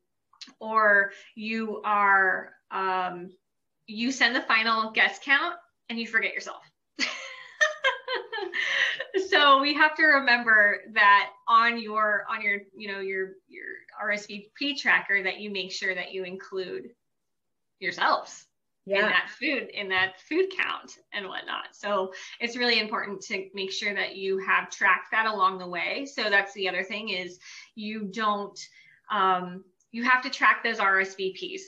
or 0.60 1.12
you 1.34 1.80
are 1.84 2.52
um, 2.70 3.30
you 3.86 4.12
send 4.12 4.34
the 4.34 4.42
final 4.42 4.90
guest 4.90 5.22
count 5.22 5.54
and 5.88 5.98
you 5.98 6.06
forget 6.06 6.34
yourself. 6.34 6.62
So 9.28 9.60
we 9.60 9.74
have 9.74 9.94
to 9.96 10.04
remember 10.04 10.80
that 10.94 11.30
on 11.48 11.80
your 11.80 12.24
on 12.30 12.42
your 12.42 12.60
you 12.76 12.88
know 12.88 13.00
your 13.00 13.32
your 13.48 13.66
RSVP 14.02 14.78
tracker 14.78 15.22
that 15.22 15.40
you 15.40 15.50
make 15.50 15.72
sure 15.72 15.94
that 15.94 16.12
you 16.12 16.24
include 16.24 16.90
yourselves 17.78 18.46
yeah. 18.86 19.00
in 19.00 19.02
that 19.06 19.30
food 19.38 19.68
in 19.74 19.88
that 19.88 20.20
food 20.28 20.46
count 20.56 20.98
and 21.12 21.26
whatnot. 21.26 21.66
So 21.72 22.12
it's 22.40 22.56
really 22.56 22.78
important 22.78 23.20
to 23.22 23.48
make 23.54 23.72
sure 23.72 23.94
that 23.94 24.16
you 24.16 24.38
have 24.38 24.70
tracked 24.70 25.10
that 25.12 25.26
along 25.26 25.58
the 25.58 25.68
way. 25.68 26.06
So 26.06 26.30
that's 26.30 26.54
the 26.54 26.68
other 26.68 26.82
thing 26.82 27.10
is 27.10 27.38
you 27.74 28.04
don't 28.04 28.58
um, 29.10 29.64
you 29.92 30.04
have 30.04 30.22
to 30.22 30.30
track 30.30 30.62
those 30.62 30.78
RSVPs 30.78 31.62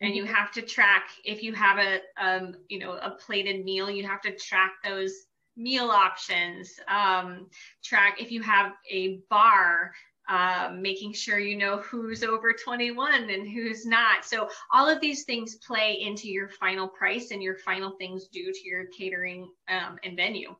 and 0.00 0.14
you 0.14 0.24
mm-hmm. 0.24 0.34
have 0.34 0.52
to 0.52 0.62
track 0.62 1.08
if 1.24 1.42
you 1.42 1.52
have 1.54 1.78
a 1.78 2.00
um, 2.18 2.54
you 2.68 2.78
know 2.78 2.92
a 2.92 3.10
plated 3.10 3.64
meal 3.64 3.90
you 3.90 4.06
have 4.06 4.20
to 4.22 4.36
track 4.36 4.72
those 4.84 5.12
meal 5.56 5.90
options 5.90 6.72
um, 6.88 7.46
track 7.82 8.20
if 8.20 8.30
you 8.30 8.42
have 8.42 8.72
a 8.90 9.20
bar 9.30 9.92
um, 10.28 10.80
making 10.80 11.12
sure 11.12 11.38
you 11.38 11.56
know 11.56 11.78
who's 11.78 12.22
over 12.22 12.52
21 12.52 13.28
and 13.28 13.48
who's 13.48 13.84
not. 13.84 14.24
So 14.24 14.48
all 14.72 14.88
of 14.88 15.00
these 15.00 15.24
things 15.24 15.56
play 15.56 16.00
into 16.00 16.28
your 16.28 16.48
final 16.48 16.88
price 16.88 17.30
and 17.30 17.42
your 17.42 17.56
final 17.58 17.92
things 17.98 18.28
due 18.28 18.52
to 18.52 18.68
your 18.68 18.86
catering 18.98 19.50
um, 19.68 19.98
and 20.02 20.16
venue. 20.16 20.54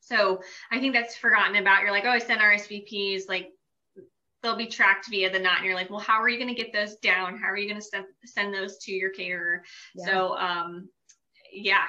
So 0.00 0.40
i 0.72 0.80
think 0.80 0.94
that's 0.94 1.16
forgotten 1.16 1.56
about. 1.56 1.82
You're 1.82 1.92
like 1.92 2.06
oh 2.06 2.10
i 2.10 2.18
sent 2.18 2.40
rsvps 2.40 3.28
like 3.28 3.50
they'll 4.42 4.56
be 4.56 4.66
tracked 4.66 5.08
via 5.10 5.30
the 5.30 5.38
knot 5.38 5.58
and 5.58 5.66
you're 5.66 5.74
like 5.74 5.90
well 5.90 5.98
how 5.98 6.20
are 6.20 6.28
you 6.28 6.38
going 6.38 6.54
to 6.54 6.60
get 6.60 6.72
those 6.72 6.96
down? 6.96 7.38
How 7.38 7.48
are 7.48 7.56
you 7.56 7.68
going 7.68 7.80
to 7.80 7.86
send, 7.86 8.06
send 8.24 8.54
those 8.54 8.78
to 8.78 8.92
your 8.92 9.10
caterer? 9.10 9.62
Yeah. 9.94 10.06
so 10.06 10.36
um 10.38 10.88
yeah 11.52 11.84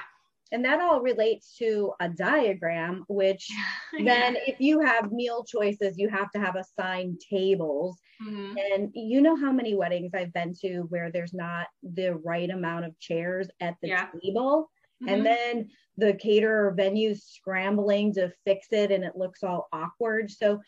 and 0.52 0.64
that 0.64 0.80
all 0.80 1.00
relates 1.00 1.56
to 1.56 1.92
a 2.00 2.08
diagram 2.08 3.04
which 3.08 3.50
then 4.04 4.36
if 4.46 4.60
you 4.60 4.80
have 4.80 5.12
meal 5.12 5.44
choices 5.44 5.98
you 5.98 6.08
have 6.08 6.30
to 6.30 6.40
have 6.40 6.56
assigned 6.56 7.20
tables 7.28 7.98
mm-hmm. 8.22 8.54
and 8.72 8.90
you 8.94 9.20
know 9.20 9.36
how 9.36 9.52
many 9.52 9.74
weddings 9.74 10.12
i've 10.14 10.32
been 10.32 10.54
to 10.54 10.80
where 10.88 11.10
there's 11.10 11.34
not 11.34 11.66
the 11.94 12.14
right 12.24 12.50
amount 12.50 12.84
of 12.84 12.98
chairs 12.98 13.48
at 13.60 13.74
the 13.82 13.88
yeah. 13.88 14.06
table 14.22 14.70
mm-hmm. 15.02 15.14
and 15.14 15.26
then 15.26 15.68
the 15.96 16.14
caterer 16.14 16.74
venues 16.78 17.20
scrambling 17.22 18.12
to 18.14 18.32
fix 18.44 18.68
it 18.70 18.90
and 18.90 19.04
it 19.04 19.16
looks 19.16 19.42
all 19.42 19.68
awkward 19.72 20.30
so 20.30 20.60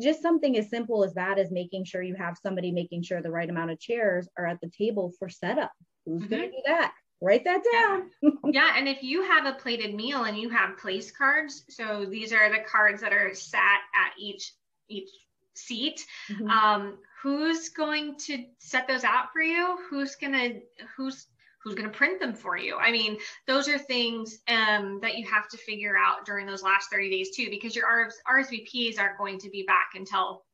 just 0.00 0.22
something 0.22 0.56
as 0.56 0.70
simple 0.70 1.04
as 1.04 1.14
that 1.14 1.38
is 1.38 1.50
making 1.50 1.84
sure 1.84 2.02
you 2.02 2.14
have 2.14 2.38
somebody 2.42 2.72
making 2.72 3.02
sure 3.02 3.20
the 3.20 3.30
right 3.30 3.50
amount 3.50 3.70
of 3.70 3.78
chairs 3.78 4.28
are 4.38 4.46
at 4.46 4.60
the 4.60 4.70
table 4.70 5.12
for 5.18 5.28
setup. 5.28 5.72
Who's 6.04 6.22
mm-hmm. 6.22 6.30
going 6.30 6.42
to 6.42 6.50
do 6.50 6.62
that? 6.66 6.92
Write 7.20 7.44
that 7.44 7.62
down. 7.72 8.10
yeah. 8.20 8.30
yeah. 8.52 8.74
And 8.76 8.88
if 8.88 9.02
you 9.02 9.22
have 9.22 9.46
a 9.46 9.52
plated 9.58 9.94
meal 9.94 10.24
and 10.24 10.36
you 10.36 10.50
have 10.50 10.76
place 10.78 11.10
cards, 11.10 11.64
so 11.68 12.04
these 12.04 12.32
are 12.32 12.50
the 12.50 12.62
cards 12.68 13.00
that 13.00 13.12
are 13.12 13.34
sat 13.34 13.80
at 13.94 14.12
each 14.18 14.52
each 14.88 15.08
seat. 15.54 16.04
Mm-hmm. 16.30 16.48
Um, 16.48 16.98
who's 17.22 17.70
going 17.70 18.16
to 18.26 18.44
set 18.58 18.86
those 18.86 19.04
out 19.04 19.32
for 19.32 19.40
you? 19.40 19.78
Who's 19.88 20.16
gonna 20.16 20.60
who's 20.96 21.26
who's 21.66 21.74
going 21.74 21.90
to 21.90 21.98
print 21.98 22.20
them 22.20 22.32
for 22.32 22.56
you 22.56 22.76
i 22.76 22.92
mean 22.92 23.18
those 23.48 23.68
are 23.68 23.76
things 23.76 24.38
um, 24.46 25.00
that 25.02 25.18
you 25.18 25.26
have 25.26 25.48
to 25.48 25.56
figure 25.56 25.96
out 25.96 26.24
during 26.24 26.46
those 26.46 26.62
last 26.62 26.90
30 26.92 27.10
days 27.10 27.30
too 27.34 27.48
because 27.50 27.74
your 27.74 27.86
rsvps 28.30 29.00
aren't 29.00 29.18
going 29.18 29.36
to 29.36 29.50
be 29.50 29.64
back 29.64 29.90
until 29.96 30.44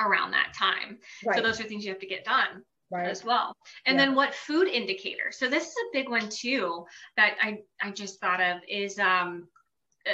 around 0.00 0.32
that 0.32 0.52
time 0.58 0.98
right. 1.24 1.36
so 1.36 1.42
those 1.42 1.60
are 1.60 1.62
things 1.62 1.84
you 1.84 1.92
have 1.92 2.00
to 2.00 2.08
get 2.08 2.24
done 2.24 2.64
right. 2.90 3.08
as 3.08 3.24
well 3.24 3.56
and 3.86 3.98
yeah. 3.98 4.06
then 4.06 4.14
what 4.14 4.34
food 4.34 4.68
indicator 4.68 5.30
so 5.30 5.48
this 5.48 5.64
is 5.64 5.74
a 5.74 5.92
big 5.92 6.08
one 6.08 6.28
too 6.28 6.84
that 7.16 7.34
i 7.40 7.58
i 7.82 7.90
just 7.90 8.20
thought 8.20 8.40
of 8.40 8.58
is 8.68 8.98
um 8.98 9.46
uh, 10.06 10.10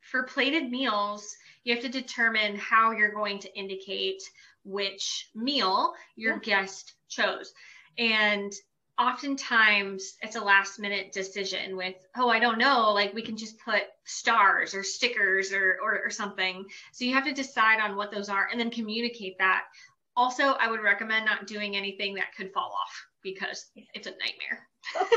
for 0.00 0.24
plated 0.24 0.70
meals 0.70 1.36
you 1.64 1.74
have 1.74 1.82
to 1.82 1.90
determine 1.90 2.56
how 2.56 2.90
you're 2.90 3.12
going 3.12 3.38
to 3.38 3.58
indicate 3.58 4.22
which 4.64 5.28
meal 5.34 5.94
your 6.16 6.34
yeah. 6.34 6.40
guest 6.40 6.94
chose 7.08 7.52
and 7.98 8.52
oftentimes 9.00 10.16
it's 10.20 10.36
a 10.36 10.44
last 10.44 10.78
minute 10.78 11.10
decision 11.10 11.74
with 11.74 11.94
oh 12.16 12.28
i 12.28 12.38
don't 12.38 12.58
know 12.58 12.92
like 12.92 13.14
we 13.14 13.22
can 13.22 13.36
just 13.36 13.58
put 13.60 13.82
stars 14.04 14.74
or 14.74 14.82
stickers 14.82 15.52
or, 15.52 15.78
or, 15.82 16.02
or 16.04 16.10
something 16.10 16.64
so 16.92 17.04
you 17.04 17.14
have 17.14 17.24
to 17.24 17.32
decide 17.32 17.80
on 17.80 17.96
what 17.96 18.10
those 18.10 18.28
are 18.28 18.48
and 18.50 18.60
then 18.60 18.70
communicate 18.70 19.38
that 19.38 19.64
also 20.16 20.54
i 20.60 20.70
would 20.70 20.82
recommend 20.82 21.24
not 21.24 21.46
doing 21.46 21.76
anything 21.76 22.14
that 22.14 22.34
could 22.36 22.52
fall 22.52 22.72
off 22.80 23.06
because 23.22 23.70
it's 23.94 24.06
a 24.06 24.12
nightmare 24.12 24.66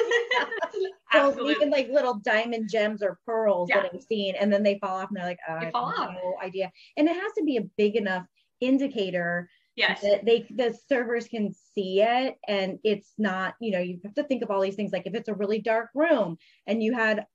so 1.14 1.50
even 1.50 1.70
like 1.70 1.90
little 1.90 2.16
diamond 2.16 2.70
gems 2.70 3.02
or 3.02 3.20
pearls 3.26 3.70
yeah. 3.70 3.82
that 3.82 3.92
I've 3.94 4.04
seen, 4.04 4.36
and 4.36 4.52
then 4.52 4.64
they 4.64 4.80
fall 4.80 4.98
off, 4.98 5.10
and 5.10 5.18
they're 5.18 5.26
like, 5.26 5.40
oh, 5.48 5.60
they 5.60 5.72
I 5.74 6.02
have 6.02 6.12
no 6.12 6.36
idea. 6.44 6.72
And 6.98 7.08
it 7.08 7.16
has 7.16 7.32
to 7.38 7.44
be 7.44 7.58
a 7.58 7.64
big 7.78 7.96
enough 7.96 8.26
indicator 8.62 9.50
yes. 9.76 10.02
That 10.02 10.26
they 10.26 10.46
the 10.50 10.78
servers 10.88 11.28
can 11.28 11.54
see 11.74 12.02
it 12.02 12.38
and 12.48 12.80
it's 12.84 13.14
not 13.18 13.56
you 13.60 13.72
know 13.72 13.80
you 13.80 14.00
have 14.04 14.14
to 14.16 14.24
think 14.24 14.44
of 14.44 14.52
all 14.52 14.62
these 14.62 14.76
things 14.76 14.92
like 14.92 15.06
if 15.06 15.16
it's 15.16 15.30
a 15.30 15.34
really 15.34 15.60
dark 15.60 15.90
room 15.96 16.38
and 16.68 16.82
you 16.84 16.94
had 16.94 17.26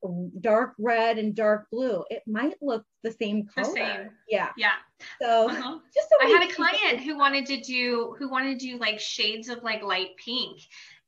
dark 0.41 0.75
red 0.79 1.19
and 1.19 1.35
dark 1.35 1.67
blue 1.71 2.05
it 2.11 2.23
might 2.27 2.55
look 2.61 2.85
the 3.03 3.13
same 3.13 3.47
color. 3.47 3.69
the 3.69 3.75
same. 3.75 4.11
yeah. 4.29 4.51
Yeah. 4.57 4.73
So 5.21 5.49
uh-huh. 5.49 5.79
just 5.95 6.09
so 6.09 6.27
i 6.27 6.31
had 6.31 6.49
a 6.49 6.53
client 6.53 7.01
who 7.01 7.17
wanted 7.17 7.47
to 7.47 7.61
do 7.61 8.15
who 8.19 8.31
wanted 8.31 8.59
to 8.59 8.67
do 8.67 8.79
like 8.79 9.01
shades 9.01 9.49
of 9.49 9.63
like 9.63 9.83
light 9.83 10.11
pink 10.25 10.61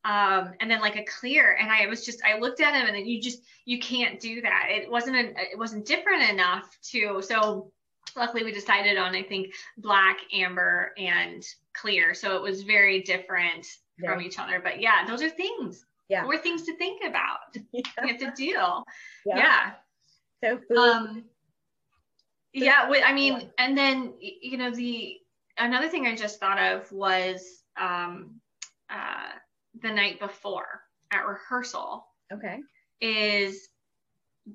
um, 0.03 0.55
and 0.61 0.71
then 0.71 0.81
like 0.81 0.97
a 0.97 1.05
clear 1.05 1.59
and 1.61 1.71
i 1.71 1.87
was 1.87 2.07
just 2.07 2.23
i 2.25 2.39
looked 2.39 2.61
at 2.61 2.75
him 2.75 2.87
and 2.87 2.97
then 2.97 3.07
you 3.07 3.21
just 3.21 3.43
you 3.71 3.79
can't 3.79 4.19
do 4.19 4.41
that. 4.43 4.67
It 4.69 4.91
wasn't 4.91 5.17
an, 5.17 5.35
it 5.37 5.57
wasn't 5.57 5.87
different 5.87 6.29
enough 6.29 6.77
to 6.91 7.23
so 7.23 7.71
luckily 8.17 8.45
we 8.45 8.53
decided 8.53 8.97
on 8.97 9.15
i 9.15 9.23
think 9.23 9.53
black 9.79 10.19
amber 10.33 10.93
and 10.99 11.45
clear. 11.73 12.15
So 12.15 12.37
it 12.37 12.43
was 12.43 12.63
very 12.63 13.03
different 13.03 13.67
yeah. 13.99 14.13
from 14.13 14.23
each 14.23 14.39
other. 14.39 14.61
But 14.63 14.81
yeah 14.81 15.05
those 15.07 15.23
are 15.23 15.31
things. 15.31 15.85
Yeah. 16.09 16.23
More 16.23 16.39
things 16.39 16.63
to 16.65 16.77
think 16.77 17.03
about. 17.07 17.39
Yeah. 17.73 17.83
you 18.03 18.09
have 18.09 18.19
to 18.19 18.33
deal. 18.33 18.85
Yeah, 19.25 19.71
yeah. 20.43 20.57
so 20.69 20.77
um 20.77 21.25
yeah 22.53 22.91
i 23.05 23.13
mean 23.13 23.51
and 23.59 23.79
then 23.79 24.13
you 24.19 24.57
know 24.57 24.73
the 24.73 25.19
another 25.57 25.89
thing 25.89 26.07
i 26.07 26.17
just 26.17 26.41
thought 26.41 26.59
of 26.59 26.91
was 26.91 27.63
um 27.81 28.41
uh 28.89 29.29
the 29.83 29.89
night 29.89 30.19
before 30.19 30.81
at 31.13 31.27
rehearsal 31.29 32.07
okay. 32.33 32.59
is 33.01 33.69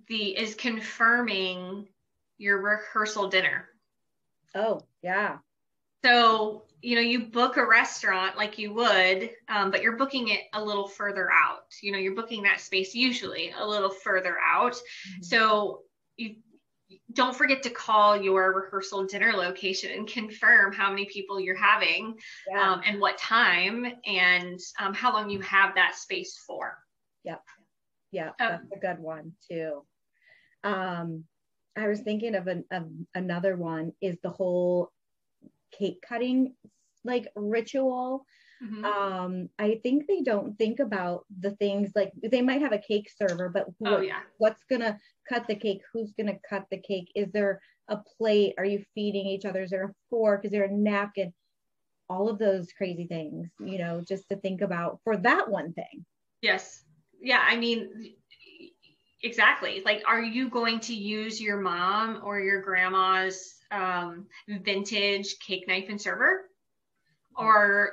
the 0.09 0.37
is 0.37 0.55
confirming 0.55 1.87
your 2.37 2.61
rehearsal 2.61 3.29
dinner. 3.29 3.67
Oh, 4.53 4.81
yeah. 5.01 5.37
So, 6.03 6.63
you 6.81 6.95
know, 6.95 7.01
you 7.01 7.25
book 7.25 7.57
a 7.57 7.65
restaurant 7.65 8.37
like 8.37 8.59
you 8.59 8.73
would, 8.73 9.31
um, 9.49 9.71
but 9.71 9.81
you're 9.81 9.97
booking 9.97 10.29
it 10.29 10.41
a 10.53 10.63
little 10.63 10.87
further 10.87 11.29
out. 11.31 11.73
You 11.81 11.91
know, 11.91 11.97
you're 11.97 12.15
booking 12.15 12.43
that 12.43 12.61
space 12.61 12.93
usually 12.93 13.53
a 13.57 13.65
little 13.65 13.89
further 13.89 14.37
out. 14.39 14.73
Mm-hmm. 14.73 15.23
So, 15.23 15.81
you 16.17 16.35
don't 17.13 17.35
forget 17.35 17.63
to 17.63 17.69
call 17.69 18.21
your 18.21 18.53
rehearsal 18.53 19.05
dinner 19.05 19.33
location 19.33 19.91
and 19.91 20.07
confirm 20.07 20.73
how 20.73 20.89
many 20.89 21.05
people 21.05 21.39
you're 21.39 21.55
having 21.55 22.15
yeah. 22.49 22.73
um, 22.73 22.81
and 22.85 22.99
what 22.99 23.17
time 23.17 23.85
and 24.05 24.59
um, 24.79 24.93
how 24.93 25.13
long 25.13 25.29
you 25.29 25.39
have 25.39 25.75
that 25.75 25.95
space 25.95 26.37
for. 26.45 26.77
Yep. 27.23 27.41
Yeah, 28.11 28.31
that's 28.37 28.63
a 28.71 28.79
good 28.79 28.99
one 28.99 29.33
too. 29.49 29.83
Um, 30.63 31.25
I 31.77 31.87
was 31.87 32.01
thinking 32.01 32.35
of, 32.35 32.47
an, 32.47 32.65
of 32.71 32.89
another 33.13 33.55
one 33.55 33.91
is 34.01 34.17
the 34.23 34.29
whole 34.29 34.91
cake 35.77 36.03
cutting 36.07 36.53
like 37.03 37.27
ritual. 37.35 38.25
Mm-hmm. 38.63 38.85
Um, 38.85 39.49
I 39.59 39.79
think 39.83 40.07
they 40.07 40.21
don't 40.21 40.57
think 40.57 40.79
about 40.79 41.25
the 41.39 41.51
things 41.51 41.91
like 41.95 42.11
they 42.23 42.41
might 42.41 42.61
have 42.61 42.71
a 42.71 42.77
cake 42.77 43.09
server, 43.15 43.49
but 43.49 43.67
oh, 43.85 43.99
yeah. 43.99 44.21
what's 44.37 44.63
gonna 44.69 44.97
cut 45.27 45.45
the 45.47 45.55
cake? 45.55 45.81
Who's 45.93 46.13
gonna 46.13 46.37
cut 46.49 46.65
the 46.71 46.79
cake? 46.79 47.11
Is 47.15 47.31
there 47.31 47.61
a 47.89 47.97
plate? 47.97 48.55
Are 48.57 48.65
you 48.65 48.83
feeding 48.95 49.27
each 49.27 49.45
other? 49.45 49.63
Is 49.63 49.71
there 49.71 49.85
a 49.85 49.93
fork? 50.09 50.45
Is 50.45 50.51
there 50.51 50.63
a 50.63 50.71
napkin? 50.71 51.33
All 52.09 52.29
of 52.29 52.37
those 52.37 52.71
crazy 52.71 53.07
things, 53.07 53.49
you 53.59 53.77
know, 53.77 54.01
just 54.07 54.29
to 54.29 54.37
think 54.37 54.61
about 54.61 54.99
for 55.03 55.17
that 55.17 55.49
one 55.49 55.73
thing. 55.73 56.05
Yes. 56.41 56.83
Yeah. 57.19 57.43
I 57.43 57.57
mean, 57.57 58.13
exactly. 59.23 59.81
Like 59.85 60.03
are 60.07 60.21
you 60.21 60.49
going 60.49 60.79
to 60.81 60.93
use 60.93 61.41
your 61.41 61.57
mom 61.57 62.21
or 62.23 62.39
your 62.39 62.61
grandma's 62.61 63.55
um, 63.71 64.27
vintage 64.47 65.39
cake 65.39 65.67
knife 65.67 65.85
and 65.89 66.01
server? 66.01 66.49
Or 67.37 67.91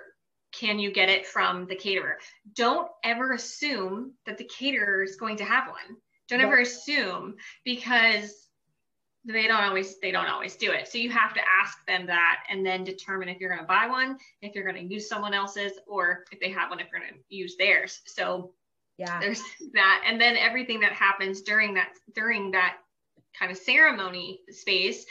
can 0.52 0.78
you 0.78 0.92
get 0.92 1.08
it 1.08 1.26
from 1.26 1.66
the 1.66 1.74
caterer? 1.74 2.18
Don't 2.54 2.88
ever 3.02 3.32
assume 3.32 4.12
that 4.26 4.38
the 4.38 4.44
caterer 4.44 5.02
is 5.02 5.16
going 5.16 5.38
to 5.38 5.44
have 5.44 5.68
one. 5.68 5.96
Don't 6.28 6.40
ever 6.40 6.60
assume 6.60 7.34
because 7.64 8.42
they 9.24 9.46
don't 9.46 9.62
always 9.62 9.98
they 10.00 10.10
don't 10.10 10.28
always 10.28 10.56
do 10.56 10.72
it. 10.72 10.88
So 10.88 10.98
you 10.98 11.10
have 11.10 11.34
to 11.34 11.40
ask 11.60 11.84
them 11.86 12.06
that 12.06 12.44
and 12.48 12.64
then 12.64 12.84
determine 12.84 13.28
if 13.28 13.38
you're 13.38 13.50
going 13.50 13.60
to 13.60 13.66
buy 13.66 13.86
one 13.86 14.18
if 14.40 14.54
you're 14.54 14.64
going 14.64 14.88
to 14.88 14.94
use 14.94 15.08
someone 15.08 15.34
else's 15.34 15.72
or 15.86 16.24
if 16.32 16.40
they 16.40 16.50
have 16.50 16.70
one 16.70 16.80
if 16.80 16.88
you're 16.90 17.00
going 17.00 17.12
to 17.12 17.34
use 17.34 17.56
theirs. 17.56 18.00
So 18.06 18.52
yeah. 19.02 19.18
There's 19.20 19.42
that 19.72 20.04
and 20.06 20.20
then 20.20 20.36
everything 20.36 20.78
that 20.80 20.92
happens 20.92 21.42
during 21.42 21.74
that 21.74 21.88
during 22.14 22.52
that 22.52 22.76
kind 23.36 23.50
of 23.50 23.58
ceremony 23.58 24.40
space 24.50 25.04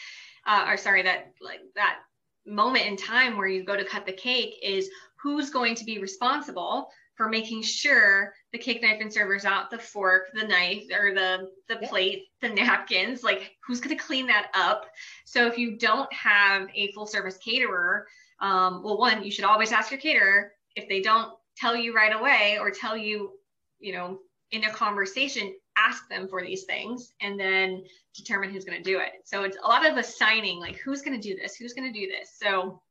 uh, 0.47 0.65
or 0.69 0.77
sorry 0.77 1.01
that 1.01 1.33
like 1.41 1.59
that 1.75 1.99
moment 2.45 2.85
in 2.85 2.95
time 2.95 3.37
where 3.37 3.47
you 3.47 3.65
go 3.65 3.75
to 3.75 3.83
cut 3.83 4.05
the 4.05 4.13
cake 4.13 4.55
is 4.63 4.89
who's 5.21 5.49
going 5.49 5.75
to 5.75 5.83
be 5.83 5.99
responsible 5.99 6.89
for 7.15 7.27
making 7.27 7.61
sure 7.61 8.33
the 8.53 8.57
cake 8.57 8.81
knife 8.81 8.99
and 9.01 9.11
servers 9.11 9.43
out 9.43 9.69
the 9.69 9.77
fork 9.77 10.27
the 10.33 10.47
knife 10.47 10.85
or 10.97 11.13
the 11.13 11.49
the 11.67 11.77
yeah. 11.81 11.89
plate 11.89 12.23
the 12.39 12.47
napkins 12.49 13.23
like 13.23 13.51
who's 13.67 13.81
going 13.81 13.95
to 13.95 14.01
clean 14.01 14.25
that 14.25 14.51
up? 14.53 14.85
So 15.25 15.47
if 15.47 15.57
you 15.57 15.77
don't 15.77 16.11
have 16.13 16.69
a 16.73 16.93
full 16.93 17.05
service 17.05 17.37
caterer 17.43 18.07
um, 18.39 18.83
well 18.83 18.97
one 18.97 19.21
you 19.21 19.31
should 19.31 19.45
always 19.45 19.73
ask 19.73 19.91
your 19.91 19.99
caterer. 19.99 20.53
If 20.77 20.87
they 20.87 21.01
don't 21.01 21.33
tell 21.57 21.75
you 21.75 21.93
right 21.93 22.15
away 22.15 22.57
or 22.57 22.71
tell 22.71 22.95
you 22.95 23.33
you 23.81 23.93
know, 23.93 24.19
in 24.51 24.63
a 24.65 24.71
conversation, 24.71 25.53
ask 25.77 26.07
them 26.09 26.27
for 26.27 26.41
these 26.41 26.63
things 26.63 27.13
and 27.21 27.39
then 27.39 27.83
determine 28.15 28.51
who's 28.51 28.65
going 28.65 28.81
to 28.81 28.89
do 28.89 28.99
it. 28.99 29.11
So 29.25 29.43
it's 29.43 29.57
a 29.63 29.67
lot 29.67 29.89
of 29.89 29.97
assigning, 29.97 30.59
like 30.59 30.77
who's 30.77 31.01
going 31.01 31.19
to 31.19 31.27
do 31.27 31.35
this, 31.35 31.55
who's 31.55 31.73
going 31.73 31.91
to 31.91 31.99
do 31.99 32.07
this. 32.07 32.37
So 32.41 32.81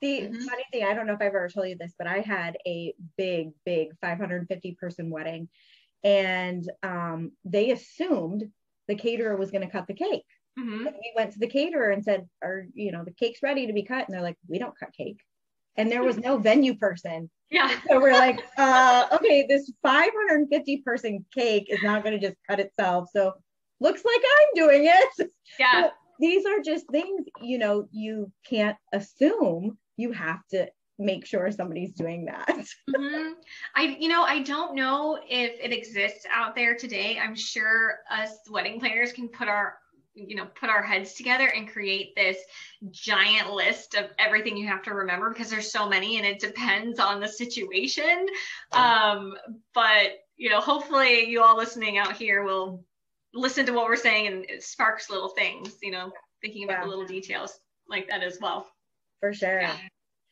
the 0.00 0.20
mm-hmm. 0.22 0.44
funny 0.44 0.64
thing, 0.72 0.84
I 0.84 0.94
don't 0.94 1.06
know 1.06 1.14
if 1.14 1.20
I've 1.20 1.28
ever 1.28 1.48
told 1.48 1.68
you 1.68 1.76
this, 1.76 1.94
but 1.98 2.06
I 2.06 2.20
had 2.20 2.56
a 2.66 2.94
big, 3.16 3.50
big 3.64 3.88
550 4.00 4.76
person 4.80 5.10
wedding, 5.10 5.48
and 6.04 6.70
um, 6.82 7.32
they 7.44 7.72
assumed 7.72 8.44
the 8.86 8.94
caterer 8.94 9.36
was 9.36 9.50
going 9.50 9.66
to 9.66 9.72
cut 9.72 9.86
the 9.86 9.94
cake. 9.94 10.24
Mm-hmm. 10.58 10.84
we 10.86 11.12
went 11.14 11.32
to 11.32 11.38
the 11.38 11.46
caterer 11.46 11.90
and 11.90 12.02
said, 12.02 12.28
"Are 12.42 12.66
you 12.74 12.90
know 12.90 13.04
the 13.04 13.12
cake's 13.12 13.44
ready 13.44 13.68
to 13.68 13.72
be 13.72 13.84
cut?" 13.84 14.06
And 14.06 14.14
they're 14.14 14.22
like, 14.22 14.38
"We 14.48 14.58
don't 14.58 14.78
cut 14.78 14.92
cake." 14.92 15.20
And 15.76 15.90
there 15.92 16.02
was 16.02 16.18
no 16.18 16.38
venue 16.38 16.74
person 16.74 17.30
yeah. 17.50 17.70
So 17.88 18.00
we're 18.00 18.12
like, 18.12 18.40
uh, 18.58 19.06
okay, 19.12 19.46
this 19.48 19.72
550 19.82 20.78
person 20.78 21.24
cake 21.34 21.66
is 21.68 21.82
not 21.82 22.04
going 22.04 22.18
to 22.18 22.26
just 22.26 22.36
cut 22.48 22.60
itself. 22.60 23.08
So 23.12 23.32
looks 23.80 24.04
like 24.04 24.20
I'm 24.20 24.66
doing 24.66 24.84
it. 24.84 25.30
Yeah. 25.58 25.82
But 25.82 25.94
these 26.20 26.44
are 26.44 26.60
just 26.60 26.86
things, 26.90 27.26
you 27.40 27.58
know, 27.58 27.88
you 27.90 28.30
can't 28.48 28.76
assume 28.92 29.78
you 29.96 30.12
have 30.12 30.40
to 30.50 30.68
make 30.98 31.24
sure 31.24 31.50
somebody's 31.50 31.92
doing 31.92 32.26
that. 32.26 32.48
mm-hmm. 32.90 33.32
I, 33.74 33.96
you 33.98 34.08
know, 34.08 34.24
I 34.24 34.40
don't 34.40 34.74
know 34.74 35.18
if 35.28 35.52
it 35.60 35.72
exists 35.72 36.26
out 36.32 36.54
there 36.54 36.74
today. 36.74 37.18
I'm 37.22 37.36
sure 37.36 38.00
us 38.10 38.30
wedding 38.50 38.80
planners 38.80 39.12
can 39.12 39.28
put 39.28 39.48
our 39.48 39.78
you 40.26 40.36
know 40.36 40.46
put 40.58 40.68
our 40.68 40.82
heads 40.82 41.14
together 41.14 41.46
and 41.46 41.70
create 41.70 42.14
this 42.16 42.38
giant 42.90 43.52
list 43.52 43.94
of 43.94 44.06
everything 44.18 44.56
you 44.56 44.66
have 44.66 44.82
to 44.82 44.92
remember 44.92 45.30
because 45.30 45.50
there's 45.50 45.70
so 45.70 45.88
many 45.88 46.16
and 46.16 46.26
it 46.26 46.38
depends 46.40 46.98
on 46.98 47.20
the 47.20 47.28
situation 47.28 48.26
um, 48.72 49.34
but 49.74 50.24
you 50.36 50.50
know 50.50 50.60
hopefully 50.60 51.28
you 51.28 51.42
all 51.42 51.56
listening 51.56 51.98
out 51.98 52.16
here 52.16 52.42
will 52.42 52.84
listen 53.34 53.66
to 53.66 53.72
what 53.72 53.86
we're 53.86 53.96
saying 53.96 54.26
and 54.26 54.44
it 54.48 54.62
sparks 54.62 55.10
little 55.10 55.28
things 55.28 55.76
you 55.82 55.90
know 55.90 56.10
thinking 56.42 56.64
about 56.64 56.78
yeah. 56.78 56.84
the 56.84 56.88
little 56.88 57.06
details 57.06 57.60
like 57.88 58.08
that 58.08 58.22
as 58.22 58.38
well 58.40 58.66
for 59.20 59.32
sure 59.32 59.60
yeah. 59.60 59.76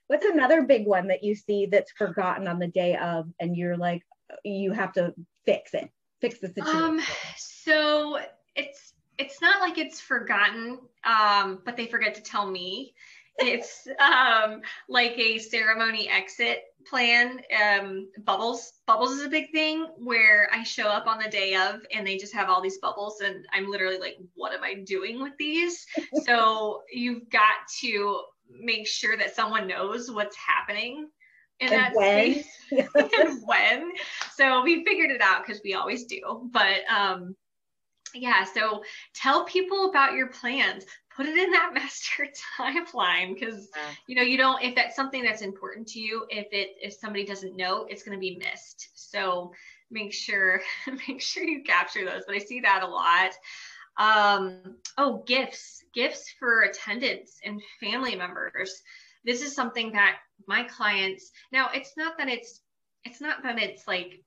what's 0.08 0.26
another 0.26 0.62
big 0.62 0.86
one 0.86 1.08
that 1.08 1.22
you 1.22 1.34
see 1.34 1.66
that's 1.66 1.92
forgotten 1.92 2.48
on 2.48 2.58
the 2.58 2.68
day 2.68 2.96
of 2.96 3.26
and 3.40 3.56
you're 3.56 3.76
like 3.76 4.02
you 4.44 4.72
have 4.72 4.92
to 4.94 5.14
fix 5.44 5.74
it, 5.74 5.90
fix 6.20 6.38
the 6.38 6.48
situation? 6.48 6.82
Um, 6.82 7.00
so 7.36 8.18
it's 8.54 8.94
it's 9.18 9.40
not 9.40 9.60
like 9.60 9.78
it's 9.78 10.00
forgotten, 10.00 10.78
um, 11.04 11.60
but 11.64 11.76
they 11.76 11.86
forget 11.86 12.14
to 12.14 12.22
tell 12.22 12.50
me. 12.50 12.94
It's 13.38 13.86
um, 14.00 14.62
like 14.88 15.18
a 15.18 15.38
ceremony 15.38 16.08
exit 16.08 16.64
plan. 16.88 17.40
Um, 17.60 18.08
bubbles, 18.24 18.74
bubbles 18.86 19.12
is 19.12 19.24
a 19.24 19.28
big 19.28 19.50
thing 19.50 19.86
where 19.98 20.48
I 20.52 20.62
show 20.62 20.86
up 20.86 21.06
on 21.06 21.18
the 21.18 21.28
day 21.28 21.54
of 21.54 21.80
and 21.92 22.06
they 22.06 22.16
just 22.16 22.34
have 22.34 22.48
all 22.48 22.62
these 22.62 22.78
bubbles, 22.78 23.20
and 23.20 23.46
I'm 23.52 23.70
literally 23.70 23.98
like, 23.98 24.16
what 24.34 24.52
am 24.52 24.62
I 24.62 24.74
doing 24.74 25.22
with 25.22 25.36
these? 25.38 25.86
so 26.24 26.82
you've 26.92 27.28
got 27.30 27.54
to 27.80 28.20
make 28.48 28.86
sure 28.86 29.16
that 29.16 29.34
someone 29.34 29.66
knows 29.66 30.10
what's 30.10 30.36
happening 30.36 31.08
in 31.60 31.72
and 31.72 31.76
that 31.76 31.94
when. 31.94 32.34
space 32.34 32.48
and 32.70 33.42
when. 33.44 33.92
So 34.34 34.62
we 34.62 34.84
figured 34.84 35.10
it 35.10 35.20
out 35.20 35.44
because 35.44 35.60
we 35.64 35.74
always 35.74 36.04
do. 36.04 36.48
But 36.52 36.88
um, 36.94 37.34
yeah, 38.14 38.44
so 38.44 38.82
tell 39.14 39.44
people 39.44 39.88
about 39.88 40.14
your 40.14 40.28
plans. 40.28 40.84
Put 41.14 41.26
it 41.26 41.36
in 41.36 41.50
that 41.52 41.70
master 41.74 42.28
timeline 42.58 43.34
because 43.34 43.68
you 44.06 44.14
know 44.14 44.22
you 44.22 44.36
don't 44.36 44.62
if 44.62 44.74
that's 44.74 44.96
something 44.96 45.22
that's 45.22 45.42
important 45.42 45.86
to 45.88 46.00
you. 46.00 46.26
If 46.30 46.46
it 46.52 46.76
if 46.80 46.94
somebody 46.94 47.24
doesn't 47.24 47.56
know, 47.56 47.86
it's 47.88 48.02
going 48.02 48.16
to 48.16 48.20
be 48.20 48.36
missed. 48.36 48.88
So 48.94 49.52
make 49.90 50.12
sure 50.12 50.60
make 51.08 51.20
sure 51.20 51.44
you 51.44 51.62
capture 51.62 52.04
those. 52.04 52.22
But 52.26 52.36
I 52.36 52.38
see 52.38 52.60
that 52.60 52.82
a 52.82 52.86
lot. 52.86 53.32
Um, 53.98 54.76
oh, 54.98 55.22
gifts, 55.26 55.82
gifts 55.94 56.30
for 56.38 56.62
attendants 56.62 57.38
and 57.44 57.62
family 57.80 58.14
members. 58.14 58.82
This 59.24 59.42
is 59.42 59.54
something 59.54 59.92
that 59.92 60.18
my 60.46 60.64
clients 60.64 61.30
now. 61.50 61.70
It's 61.74 61.96
not 61.96 62.18
that 62.18 62.28
it's 62.28 62.60
it's 63.04 63.20
not 63.20 63.42
that 63.42 63.58
it's 63.58 63.88
like 63.88 64.22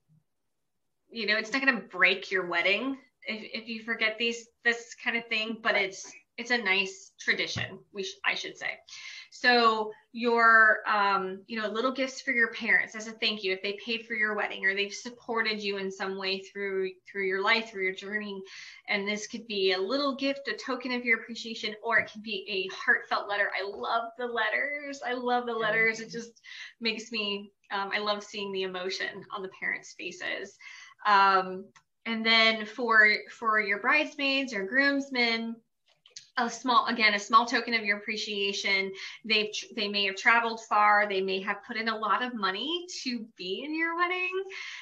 you 1.08 1.26
know 1.26 1.36
it's 1.36 1.52
not 1.52 1.62
going 1.62 1.74
to 1.74 1.88
break 1.88 2.30
your 2.30 2.46
wedding 2.46 2.98
if, 3.26 3.62
if 3.62 3.68
you 3.68 3.82
forget 3.82 4.16
these 4.18 4.48
this 4.64 4.94
kind 5.02 5.16
of 5.16 5.26
thing 5.26 5.58
but 5.62 5.74
it's 5.74 6.12
it's 6.38 6.50
a 6.50 6.58
nice 6.58 7.12
tradition 7.20 7.78
we 7.92 8.02
sh- 8.02 8.16
i 8.24 8.34
should 8.34 8.56
say. 8.56 8.78
So 9.32 9.92
your 10.12 10.78
um, 10.88 11.42
you 11.46 11.60
know 11.60 11.68
little 11.68 11.92
gifts 11.92 12.20
for 12.20 12.32
your 12.32 12.52
parents 12.52 12.96
as 12.96 13.06
a 13.06 13.12
thank 13.12 13.44
you 13.44 13.52
if 13.52 13.62
they 13.62 13.78
paid 13.84 14.06
for 14.06 14.14
your 14.14 14.34
wedding 14.34 14.64
or 14.64 14.74
they've 14.74 14.92
supported 14.92 15.62
you 15.62 15.76
in 15.76 15.90
some 15.90 16.18
way 16.18 16.40
through 16.40 16.90
through 17.10 17.26
your 17.26 17.42
life 17.42 17.70
through 17.70 17.84
your 17.84 17.94
journey 17.94 18.42
and 18.88 19.06
this 19.06 19.26
could 19.26 19.46
be 19.46 19.72
a 19.72 19.78
little 19.78 20.16
gift 20.16 20.48
a 20.48 20.54
token 20.54 20.92
of 20.92 21.04
your 21.04 21.20
appreciation 21.20 21.74
or 21.84 21.98
it 21.98 22.10
can 22.10 22.22
be 22.22 22.44
a 22.48 22.74
heartfelt 22.74 23.28
letter. 23.28 23.50
I 23.56 23.70
love 23.70 24.10
the 24.18 24.26
letters. 24.26 25.00
I 25.06 25.12
love 25.12 25.46
the 25.46 25.54
letters. 25.54 26.00
It 26.00 26.10
just 26.10 26.40
makes 26.80 27.12
me 27.12 27.52
um, 27.72 27.90
i 27.94 27.98
love 27.98 28.24
seeing 28.24 28.50
the 28.50 28.62
emotion 28.62 29.24
on 29.30 29.42
the 29.42 29.50
parents 29.60 29.94
faces. 29.96 30.56
Um, 31.06 31.66
and 32.06 32.24
then 32.24 32.64
for 32.64 33.14
for 33.30 33.60
your 33.60 33.78
bridesmaids 33.78 34.54
or 34.54 34.64
groomsmen 34.64 35.56
a 36.36 36.48
small 36.48 36.86
again 36.86 37.14
a 37.14 37.18
small 37.18 37.44
token 37.44 37.74
of 37.74 37.84
your 37.84 37.98
appreciation 37.98 38.92
they've 39.24 39.50
they 39.76 39.88
may 39.88 40.04
have 40.04 40.16
traveled 40.16 40.60
far 40.68 41.08
they 41.08 41.20
may 41.20 41.40
have 41.40 41.58
put 41.66 41.76
in 41.76 41.88
a 41.88 41.96
lot 41.96 42.22
of 42.22 42.34
money 42.34 42.86
to 43.02 43.26
be 43.36 43.62
in 43.64 43.76
your 43.76 43.96
wedding. 43.96 44.30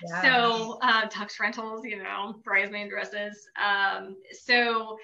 Yeah. 0.08 0.22
so 0.22 0.78
uh, 0.82 1.08
tux 1.08 1.40
rentals 1.40 1.84
you 1.84 2.02
know 2.02 2.40
bridesmaid 2.44 2.90
dresses. 2.90 3.46
Um, 3.62 4.16
so 4.32 4.98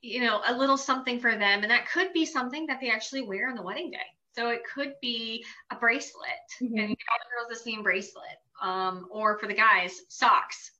you 0.00 0.20
know 0.20 0.40
a 0.46 0.56
little 0.56 0.78
something 0.78 1.20
for 1.20 1.32
them 1.32 1.62
and 1.62 1.70
that 1.70 1.88
could 1.90 2.12
be 2.12 2.24
something 2.24 2.66
that 2.66 2.80
they 2.80 2.90
actually 2.90 3.22
wear 3.22 3.48
on 3.48 3.56
the 3.56 3.62
wedding 3.62 3.90
day. 3.90 3.98
So 4.32 4.50
it 4.50 4.62
could 4.74 4.94
be 5.02 5.44
a 5.70 5.76
bracelet. 5.76 6.28
Mm-hmm. 6.62 6.78
and 6.78 6.88
you 6.90 6.96
all 7.10 7.18
the 7.18 7.48
girls 7.48 7.48
the 7.48 7.70
same 7.70 7.82
bracelet 7.82 8.38
um, 8.62 9.06
or 9.10 9.38
for 9.38 9.46
the 9.46 9.54
guys 9.54 10.00
socks 10.08 10.72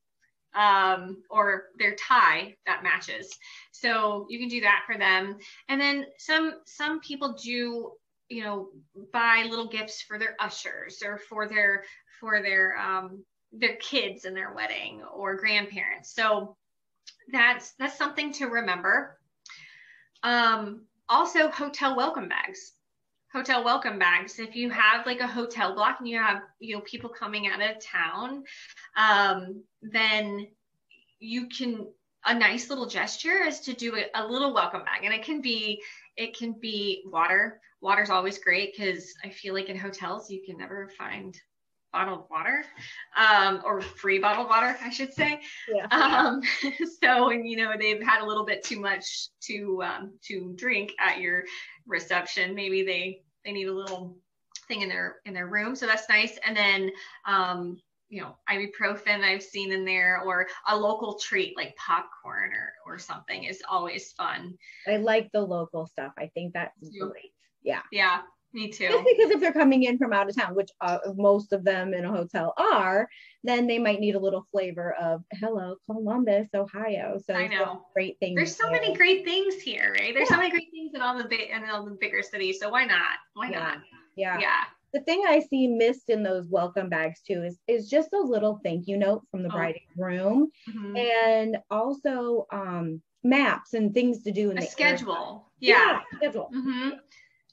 um, 0.54 1.22
or 1.30 1.64
their 1.78 1.94
tie 1.94 2.56
that 2.66 2.82
matches. 2.82 3.36
So 3.72 4.26
you 4.28 4.38
can 4.38 4.48
do 4.48 4.60
that 4.62 4.82
for 4.86 4.98
them. 4.98 5.38
And 5.68 5.80
then 5.80 6.06
some 6.18 6.54
some 6.66 7.00
people 7.00 7.36
do, 7.42 7.92
you 8.28 8.42
know, 8.42 8.68
buy 9.12 9.46
little 9.48 9.68
gifts 9.68 10.02
for 10.02 10.18
their 10.18 10.36
ushers 10.40 11.02
or 11.04 11.18
for 11.18 11.48
their 11.48 11.84
for 12.18 12.42
their 12.42 12.76
um, 12.78 13.24
their 13.52 13.76
kids 13.76 14.24
in 14.24 14.34
their 14.34 14.52
wedding 14.52 15.02
or 15.14 15.36
grandparents. 15.36 16.14
So 16.14 16.56
that's 17.32 17.72
that's 17.78 17.96
something 17.96 18.32
to 18.34 18.46
remember. 18.46 19.18
Um, 20.22 20.86
also, 21.08 21.48
hotel 21.48 21.96
welcome 21.96 22.28
bags 22.28 22.72
hotel 23.32 23.64
welcome 23.64 23.98
bags. 23.98 24.38
If 24.38 24.54
you 24.56 24.70
have 24.70 25.06
like 25.06 25.20
a 25.20 25.26
hotel 25.26 25.74
block 25.74 25.96
and 26.00 26.08
you 26.08 26.18
have 26.18 26.42
you 26.58 26.76
know 26.76 26.82
people 26.82 27.10
coming 27.10 27.46
out 27.48 27.60
of 27.62 27.82
town, 27.84 28.44
um, 28.96 29.62
then 29.82 30.48
you 31.18 31.48
can 31.48 31.86
a 32.26 32.34
nice 32.34 32.68
little 32.68 32.86
gesture 32.86 33.42
is 33.46 33.60
to 33.60 33.72
do 33.72 33.96
a, 33.96 34.06
a 34.14 34.26
little 34.26 34.52
welcome 34.52 34.84
bag, 34.84 35.04
and 35.04 35.14
it 35.14 35.22
can 35.22 35.40
be 35.40 35.80
it 36.16 36.36
can 36.36 36.54
be 36.60 37.02
water. 37.06 37.60
Water's 37.80 38.10
always 38.10 38.38
great 38.38 38.74
because 38.76 39.14
I 39.24 39.30
feel 39.30 39.54
like 39.54 39.70
in 39.70 39.78
hotels 39.78 40.30
you 40.30 40.42
can 40.44 40.58
never 40.58 40.90
find 40.98 41.34
bottled 41.92 42.24
water 42.30 42.64
um, 43.16 43.60
or 43.64 43.80
free 43.80 44.18
bottled 44.18 44.48
water 44.48 44.76
i 44.82 44.90
should 44.90 45.12
say. 45.12 45.40
Yeah. 45.68 45.86
um, 45.90 46.40
so 47.02 47.30
and 47.30 47.48
you 47.48 47.56
know 47.56 47.72
they've 47.78 48.02
had 48.02 48.22
a 48.22 48.26
little 48.26 48.44
bit 48.44 48.64
too 48.64 48.80
much 48.80 49.28
to 49.42 49.82
um, 49.82 50.12
to 50.24 50.52
drink 50.56 50.92
at 50.98 51.20
your 51.20 51.44
reception. 51.86 52.54
Maybe 52.54 52.82
they 52.82 53.22
they 53.44 53.52
need 53.52 53.68
a 53.68 53.74
little 53.74 54.16
thing 54.68 54.82
in 54.82 54.88
their 54.88 55.16
in 55.24 55.34
their 55.34 55.48
room 55.48 55.74
so 55.74 55.86
that's 55.86 56.08
nice. 56.08 56.38
And 56.46 56.56
then 56.56 56.90
um, 57.26 57.78
you 58.08 58.20
know 58.20 58.36
ibuprofen 58.50 59.22
i've 59.22 59.42
seen 59.42 59.72
in 59.72 59.84
there 59.84 60.20
or 60.26 60.48
a 60.66 60.76
local 60.76 61.16
treat 61.16 61.56
like 61.56 61.76
popcorn 61.76 62.50
or 62.52 62.72
or 62.84 62.98
something 62.98 63.44
is 63.44 63.62
always 63.68 64.12
fun. 64.12 64.56
I 64.86 64.96
like 64.96 65.30
the 65.32 65.42
local 65.42 65.86
stuff. 65.86 66.12
I 66.18 66.30
think 66.34 66.54
that's 66.54 66.76
great. 66.98 67.32
Yeah. 67.62 67.82
Yeah 67.92 68.22
me 68.52 68.68
too. 68.68 68.88
Just 68.88 69.04
because 69.04 69.30
if 69.30 69.40
they're 69.40 69.52
coming 69.52 69.84
in 69.84 69.96
from 69.98 70.12
out 70.12 70.28
of 70.28 70.36
town, 70.36 70.54
which 70.54 70.70
uh, 70.80 70.98
most 71.16 71.52
of 71.52 71.64
them 71.64 71.94
in 71.94 72.04
a 72.04 72.10
hotel 72.10 72.52
are, 72.56 73.08
then 73.44 73.66
they 73.66 73.78
might 73.78 74.00
need 74.00 74.14
a 74.14 74.18
little 74.18 74.44
flavor 74.50 74.94
of 75.00 75.22
"Hello, 75.34 75.76
Columbus, 75.86 76.48
Ohio." 76.54 77.18
So 77.24 77.34
I 77.34 77.46
know 77.46 77.86
great 77.94 78.18
things. 78.18 78.36
There's 78.36 78.56
so 78.56 78.70
many 78.70 78.94
great 78.94 79.24
things 79.24 79.54
here, 79.54 79.94
right? 79.98 80.12
There's 80.12 80.28
yeah. 80.28 80.36
so 80.36 80.40
many 80.40 80.50
great 80.50 80.70
things 80.72 80.92
in 80.94 81.00
all 81.00 81.16
the 81.16 81.24
big 81.24 81.50
in 81.50 81.68
all 81.70 81.84
the 81.84 81.92
bigger 81.92 82.22
cities. 82.22 82.58
So 82.60 82.70
why 82.70 82.84
not? 82.84 83.18
Why 83.34 83.50
yeah. 83.50 83.58
not? 83.58 83.78
Yeah. 84.16 84.38
Yeah. 84.40 84.64
The 84.92 85.00
thing 85.00 85.22
I 85.26 85.40
see 85.40 85.68
missed 85.68 86.10
in 86.10 86.24
those 86.24 86.48
welcome 86.48 86.88
bags 86.88 87.20
too 87.20 87.44
is 87.44 87.58
is 87.68 87.88
just 87.88 88.12
a 88.12 88.18
little 88.18 88.60
thank 88.64 88.88
you 88.88 88.96
note 88.96 89.22
from 89.30 89.44
the 89.44 89.48
oh. 89.50 89.56
bride 89.56 89.76
and 89.76 89.96
groom, 89.96 90.50
mm-hmm. 90.68 90.96
and 90.96 91.58
also 91.70 92.46
um, 92.52 93.00
maps 93.22 93.74
and 93.74 93.94
things 93.94 94.24
to 94.24 94.32
do 94.32 94.50
in 94.50 94.58
a 94.58 94.60
the 94.60 94.66
schedule. 94.66 95.52
Yeah. 95.60 95.76
yeah. 95.76 96.16
schedule. 96.16 96.50
Mm-hmm. 96.54 96.90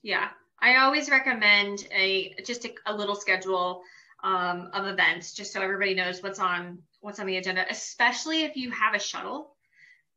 Yeah. 0.02 0.30
I 0.62 0.78
always 0.78 1.10
recommend 1.10 1.88
a 1.92 2.36
just 2.46 2.66
a, 2.66 2.74
a 2.86 2.94
little 2.96 3.16
schedule 3.16 3.82
um, 4.24 4.70
of 4.74 4.88
events, 4.88 5.34
just 5.34 5.54
so 5.54 5.62
everybody 5.62 5.94
knows 5.94 6.24
what's 6.24 6.40
on 6.40 6.80
what's 7.02 7.20
on 7.20 7.28
the 7.28 7.38
agenda. 7.38 7.66
Especially 7.70 8.44
if 8.44 8.56
you 8.56 8.72
have 8.72 8.94
a 8.96 9.00
shuttle, 9.00 9.56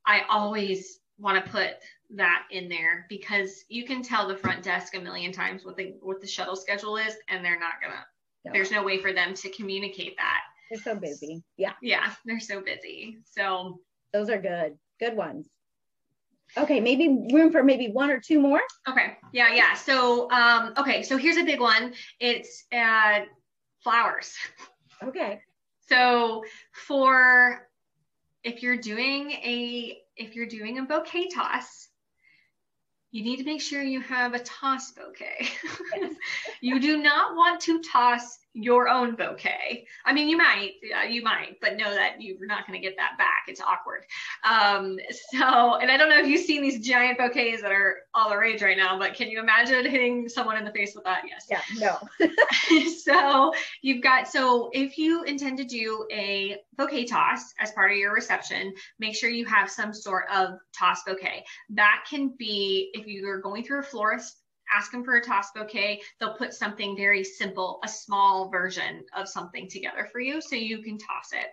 I 0.07 0.23
always 0.29 1.01
want 1.19 1.45
to 1.45 1.51
put 1.51 1.71
that 2.17 2.45
in 2.51 2.69
there 2.69 3.07
because 3.09 3.65
you 3.69 3.85
can 3.85 4.03
tell 4.03 4.27
the 4.27 4.37
front 4.37 4.63
desk 4.63 4.97
a 4.97 5.01
million 5.01 5.33
times 5.33 5.65
what 5.65 5.77
the 5.77 5.95
what 6.01 6.21
the 6.21 6.27
shuttle 6.27 6.57
schedule 6.57 6.97
is, 6.97 7.15
and 7.29 7.45
they're 7.45 7.61
not 7.61 7.75
gonna. 7.83 8.05
No. 8.45 8.53
There's 8.53 8.71
no 8.71 8.83
way 8.83 8.99
for 8.99 9.13
them 9.13 9.35
to 9.35 9.51
communicate 9.51 10.17
that. 10.17 10.41
They're 10.71 10.81
so 10.81 10.95
busy. 10.99 11.43
Yeah. 11.59 11.73
Yeah, 11.83 12.11
they're 12.25 12.41
so 12.41 12.63
busy. 12.63 13.19
So 13.25 13.81
those 14.15 14.31
are 14.31 14.41
good. 14.41 14.79
Good 14.99 15.15
ones. 15.15 15.49
Okay, 16.57 16.81
maybe 16.81 17.09
room 17.33 17.53
for 17.53 17.63
maybe 17.63 17.89
one 17.89 18.11
or 18.11 18.21
two 18.21 18.41
more. 18.41 18.61
Okay. 18.89 19.17
Yeah, 19.33 19.55
yeah. 19.55 19.75
So, 19.75 20.31
um, 20.31 20.73
okay, 20.77 21.03
so 21.03 21.17
here's 21.17 21.37
a 21.37 21.45
big 21.45 21.61
one. 21.61 21.95
It's 22.19 22.65
uh, 22.73 23.21
flowers. 23.83 24.35
Okay. 25.03 25.41
So 25.89 26.45
for 26.73 27.67
if 28.45 28.63
you're 28.63 28.77
doing 28.77 29.31
a 29.33 29.99
if 30.17 30.35
you're 30.35 30.47
doing 30.47 30.79
a 30.79 30.83
bouquet 30.85 31.29
toss, 31.29 31.89
you 33.11 33.25
need 33.25 33.39
to 33.39 33.45
make 33.45 33.61
sure 33.61 33.83
you 33.83 34.01
have 34.01 34.35
a 34.35 34.39
toss 34.41 34.93
bouquet. 34.93 35.49
You 36.61 36.79
do 36.79 36.99
not 36.99 37.35
want 37.35 37.61
to 37.63 37.81
toss 37.81 38.39
your 38.53 38.89
own 38.89 39.15
bouquet. 39.15 39.87
I 40.05 40.13
mean, 40.13 40.29
you 40.29 40.37
might, 40.37 40.73
you 41.09 41.23
might, 41.23 41.57
but 41.61 41.77
know 41.77 41.93
that 41.95 42.21
you're 42.21 42.47
not 42.47 42.67
going 42.67 42.81
to 42.81 42.85
get 42.85 42.97
that 42.97 43.17
back. 43.17 43.45
It's 43.47 43.61
awkward. 43.61 44.05
Um, 44.49 44.99
so, 45.33 45.77
and 45.77 45.91
I 45.91 45.97
don't 45.97 46.09
know 46.09 46.19
if 46.19 46.27
you've 46.27 46.45
seen 46.45 46.63
these 46.63 46.85
giant 46.85 47.19
bouquets 47.19 47.63
that 47.63 47.71
are 47.71 47.99
all 48.15 48.29
the 48.29 48.37
rage 48.37 48.63
right 48.63 48.77
now, 48.77 48.99
but 48.99 49.15
can 49.15 49.29
you 49.29 49.41
imagine 49.41 49.89
hitting 49.89 50.29
someone 50.29 50.57
in 50.57 50.65
the 50.65 50.73
face 50.73 50.95
with 50.95 51.05
that? 51.05 51.23
Yes. 51.29 51.47
Yeah, 51.49 51.61
no. 51.79 52.29
so 53.05 53.53
you've 53.83 54.03
got, 54.03 54.27
so 54.27 54.71
if 54.73 54.99
you 54.99 55.23
intend 55.25 55.59
to 55.59 55.65
do 55.65 56.07
a 56.13 56.57
bouquet 56.77 57.05
toss 57.05 57.53
as 57.61 57.71
part 57.73 57.93
of 57.93 57.99
your 57.99 58.13
reception, 58.13 58.75
make 58.99 59.15
sure 59.15 59.31
you 59.31 59.45
have 59.45 59.71
some 59.71 59.95
sort 59.95 60.25
of 60.35 60.59
toss 60.77 61.03
bouquet. 61.05 61.45
That 61.71 62.05
can 62.09 62.35
be, 62.37 62.91
if 62.95 63.07
you're 63.07 63.41
going 63.41 63.65
through 63.65 63.81
a 63.81 63.85
florist 63.85 64.40
ask 64.75 64.91
them 64.93 65.05
for 65.05 65.17
a 65.17 65.25
toss 65.25 65.51
bouquet. 65.53 66.01
They'll 66.19 66.35
put 66.35 66.55
something 66.55 66.97
very 66.97 67.25
simple, 67.25 67.81
a 67.85 67.89
small 67.89 68.49
version 68.49 69.05
of 69.17 69.29
something 69.29 69.69
together 69.69 70.09
for 70.11 70.21
you 70.21 70.41
so 70.41 70.57
you 70.57 70.83
can 70.83 70.99
toss 70.99 71.33
it. 71.33 71.49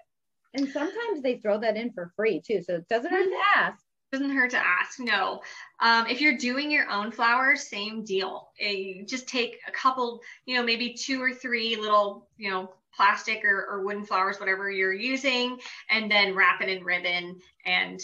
And 0.54 0.70
sometimes 0.70 1.22
they 1.22 1.38
throw 1.38 1.60
that 1.60 1.78
in 1.78 1.92
for 1.92 2.12
free 2.16 2.42
too. 2.46 2.62
So 2.64 2.76
it 2.76 2.88
doesn't 2.90 3.12
hurt 3.12 3.26
to 3.26 3.40
ask. 3.56 3.84
Doesn't 4.12 4.32
hurt 4.32 4.52
to 4.52 4.58
ask. 4.58 5.00
No. 5.00 5.42
Um, 5.82 6.08
if 6.08 6.22
you're 6.22 6.38
doing 6.38 6.72
your 6.72 6.90
own 6.90 7.12
flowers, 7.12 7.68
same 7.68 8.06
deal. 8.06 8.50
Eh, 8.60 8.72
You 8.72 9.06
just 9.06 9.28
take 9.28 9.60
a 9.68 9.72
couple, 9.72 10.22
you 10.46 10.56
know, 10.56 10.64
maybe 10.64 10.94
two 10.94 11.22
or 11.22 11.34
three 11.34 11.76
little, 11.76 12.30
you 12.38 12.50
know, 12.50 12.74
plastic 12.96 13.44
or, 13.44 13.68
or 13.70 13.86
wooden 13.86 14.06
flowers, 14.06 14.40
whatever 14.40 14.72
you're 14.72 14.94
using, 14.94 15.60
and 15.92 16.10
then 16.10 16.34
wrap 16.34 16.62
it 16.62 16.70
in 16.70 16.84
ribbon 16.84 17.40
and 17.66 18.00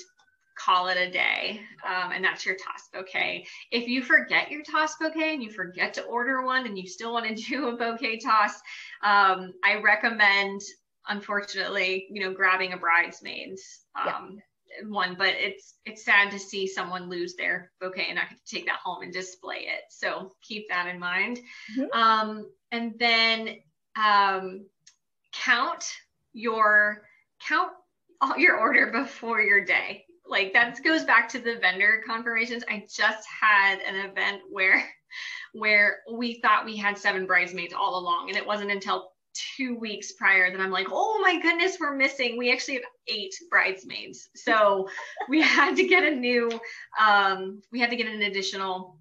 call 0.56 0.88
it 0.88 0.98
a 0.98 1.10
day. 1.10 1.62
Um, 1.88 2.12
and 2.12 2.24
that's 2.24 2.46
your 2.46 2.56
toss 2.56 2.89
bouquet. 2.94 3.46
If 3.72 3.88
you 3.88 4.04
forget 4.04 4.52
your 4.52 4.63
toss 4.63 4.96
bouquet 4.98 5.34
and 5.34 5.44
you 5.44 5.52
forget 5.52 5.94
to 5.96 6.04
order 6.04 6.44
one 6.44 6.66
and 6.66 6.78
you 6.78 6.88
still 6.88 7.13
want 7.13 7.26
to 7.26 7.36
do 7.50 7.68
a 7.68 7.78
bouquet 7.78 8.20
toss, 8.20 8.56
um, 9.04 9.54
I 9.63 9.80
recommend, 9.84 10.62
unfortunately, 11.08 12.08
you 12.10 12.22
know, 12.22 12.34
grabbing 12.34 12.74
a 12.74 12.78
bridesmaid's 12.78 13.82
um, 13.96 14.39
one. 14.88 15.16
But 15.18 15.36
it's 15.38 15.76
it's 15.86 16.06
sad 16.06 16.32
to 16.32 16.39
see 16.39 16.68
someone 16.68 17.10
lose 17.10 17.36
their 17.36 17.72
bouquet 17.80 18.06
and 18.08 18.16
not 18.16 18.30
get 18.30 18.46
to 18.46 18.56
take 18.56 18.66
that 18.68 18.80
home 18.84 19.04
and 19.04 19.13
display 19.13 19.68
it. 19.68 19.84
So 19.89 20.32
keep 20.42 20.68
that 20.70 20.88
in 20.88 21.00
mind. 21.00 21.39
Mhm. 21.78 21.94
Um, 21.94 22.52
and 22.72 22.94
then 22.98 23.58
um, 23.96 24.66
count 25.32 25.86
your 26.34 27.04
count 27.48 27.72
all 28.22 28.38
your 28.38 28.58
order 28.58 28.92
before 28.92 29.42
your 29.42 29.63
day 29.63 30.03
like 30.28 30.54
that 30.54 30.82
goes 30.84 31.04
back 31.04 31.30
to 31.30 31.40
the 31.40 31.58
vendor 31.58 32.02
confirmations. 32.06 32.64
I 32.70 32.86
just 32.94 33.28
had 33.28 33.80
an 33.80 34.10
event 34.10 34.42
where 34.50 34.84
where 35.54 36.00
we 36.12 36.40
thought 36.42 36.66
we 36.66 36.76
had 36.78 36.98
seven 36.98 37.28
bridesmaids 37.28 37.74
all 37.74 38.00
along 38.00 38.30
and 38.30 38.38
it 38.38 38.46
wasn't 38.46 38.72
until 38.72 39.12
two 39.58 39.76
weeks 39.80 40.12
prior 40.14 40.52
that 40.52 40.62
i'm 40.62 40.70
like 40.72 40.88
oh 40.92 41.20
my 41.22 41.40
goodness 41.42 41.78
we're 41.80 41.96
missing. 41.96 42.38
We 42.38 42.52
actually 42.52 42.76
have 42.76 42.84
eight 43.08 43.34
bridesmaids. 43.50 44.30
So 44.36 44.88
we 45.30 45.42
had 45.42 45.76
to 45.76 45.88
get 45.88 46.04
a 46.04 46.16
new 46.16 46.50
um 47.00 47.62
we 47.72 47.80
had 47.80 47.90
to 47.90 47.96
get 47.96 48.08
an 48.08 48.22
additional 48.22 49.00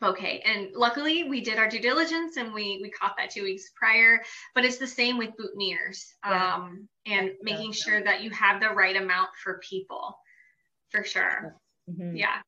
bouquet. 0.00 0.40
And 0.46 0.68
luckily 0.74 1.24
we 1.24 1.40
did 1.40 1.58
our 1.58 1.68
due 1.68 1.80
diligence 1.80 2.36
and 2.36 2.52
we 2.54 2.78
we 2.82 2.90
caught 2.90 3.16
that 3.18 3.30
two 3.30 3.42
weeks 3.42 3.70
prior. 3.74 4.22
But 4.54 4.64
it's 4.64 4.78
the 4.78 4.86
same 4.86 5.18
with 5.18 5.30
boutonnieres 5.30 6.12
Yeah. 6.24 6.54
um 6.54 6.88
and 7.06 7.32
making 7.42 7.72
sure 7.72 8.02
that 8.02 8.22
you 8.22 8.30
have 8.30 8.60
the 8.60 8.70
right 8.70 8.96
amount 8.96 9.30
for 9.42 9.60
people 9.68 10.14
for 10.90 11.04
sure 11.04 11.56
Mhm. 11.90 12.18
yeah 12.18 12.40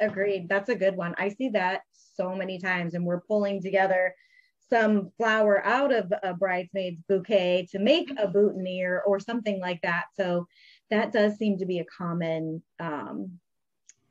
Agreed. 0.00 0.48
That's 0.48 0.68
a 0.68 0.76
good 0.76 0.94
one. 0.96 1.12
I 1.18 1.28
see 1.28 1.48
that 1.48 1.80
so 1.92 2.32
many 2.36 2.60
times, 2.60 2.94
and 2.94 3.04
we're 3.04 3.22
pulling 3.22 3.60
together 3.60 4.14
some 4.70 5.10
flower 5.16 5.60
out 5.66 5.92
of 5.92 6.12
a 6.22 6.34
bridesmaid's 6.34 7.02
bouquet 7.08 7.66
to 7.72 7.80
make 7.80 8.08
a 8.16 8.28
boutonniere 8.28 9.02
or 9.04 9.18
something 9.18 9.58
like 9.58 9.80
that. 9.82 10.04
So 10.14 10.46
that 10.90 11.10
does 11.10 11.36
seem 11.36 11.58
to 11.58 11.66
be 11.66 11.80
a 11.80 11.84
common, 11.86 12.62
um, 12.78 13.40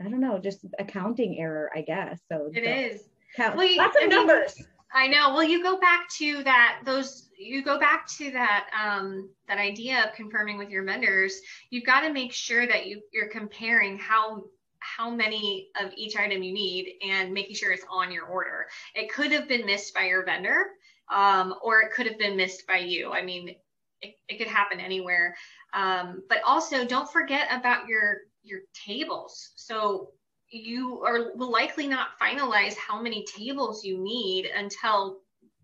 I 0.02 0.10
don't 0.10 0.20
know, 0.20 0.40
just 0.40 0.66
accounting 0.78 1.40
error, 1.40 1.72
I 1.74 1.84
guess. 1.84 2.20
So 2.30 2.50
it 2.54 2.60
don't 2.66 3.00
count 3.38 3.56
Well, 3.56 3.66
you- 3.66 3.78
lots 3.78 3.96
I 3.98 4.04
of 4.04 4.10
mean, 4.10 4.18
numbers. 4.28 4.62
I 4.92 5.08
know. 5.08 5.34
Well, 5.34 5.44
you 5.44 5.62
go 5.62 5.80
back 5.80 6.10
to 6.18 6.44
that 6.44 6.80
those 6.86 7.30
you 7.38 7.64
go 7.64 7.80
back 7.80 8.08
to 8.18 8.32
that 8.32 8.68
um 8.78 9.30
that 9.48 9.58
idea 9.58 10.04
of 10.04 10.14
confirming 10.14 10.58
with 10.58 10.70
your 10.70 10.84
vendors. 10.84 11.40
You've 11.70 11.86
got 11.86 12.02
to 12.02 12.14
make 12.14 12.34
sure 12.34 12.66
that 12.66 12.88
you 12.88 13.02
you're 13.12 13.30
comparing 13.30 13.98
how 13.98 14.46
how 14.80 15.10
many 15.10 15.70
of 15.80 15.92
each 15.98 16.16
item 16.16 16.42
you 16.42 16.54
need 16.54 16.96
and 17.06 17.34
making 17.34 17.56
sure 17.56 17.72
it's 17.72 17.86
on 17.90 18.12
your 18.12 18.26
order. 18.26 18.68
It 18.96 19.12
could 19.12 19.32
have 19.32 19.48
been 19.48 19.66
missed 19.66 19.94
by 19.94 20.06
your 20.06 20.24
vendor 20.24 20.68
um 21.12 21.56
or 21.62 21.82
it 21.82 21.92
could 21.92 22.06
have 22.08 22.18
been 22.18 22.38
missed 22.38 22.66
by 22.66 22.78
you. 22.78 23.12
I 23.12 23.24
mean, 23.24 23.56
it, 24.02 24.16
it 24.28 24.38
could 24.38 24.48
happen 24.48 24.80
anywhere. 24.80 25.36
Um, 25.74 26.24
but 26.30 26.40
also 26.46 26.86
don't 26.86 27.12
forget 27.12 27.48
about 27.52 27.88
your 27.88 28.20
your 28.44 28.62
tables. 28.74 29.52
So 29.56 30.12
you 30.50 31.02
are 31.04 31.36
will 31.36 31.52
likely 31.52 31.88
not 31.88 32.10
finalize 32.22 32.76
how 32.76 33.02
many 33.02 33.26
tables 33.26 33.84
you 33.84 33.98
need 33.98 34.46
until 34.46 35.20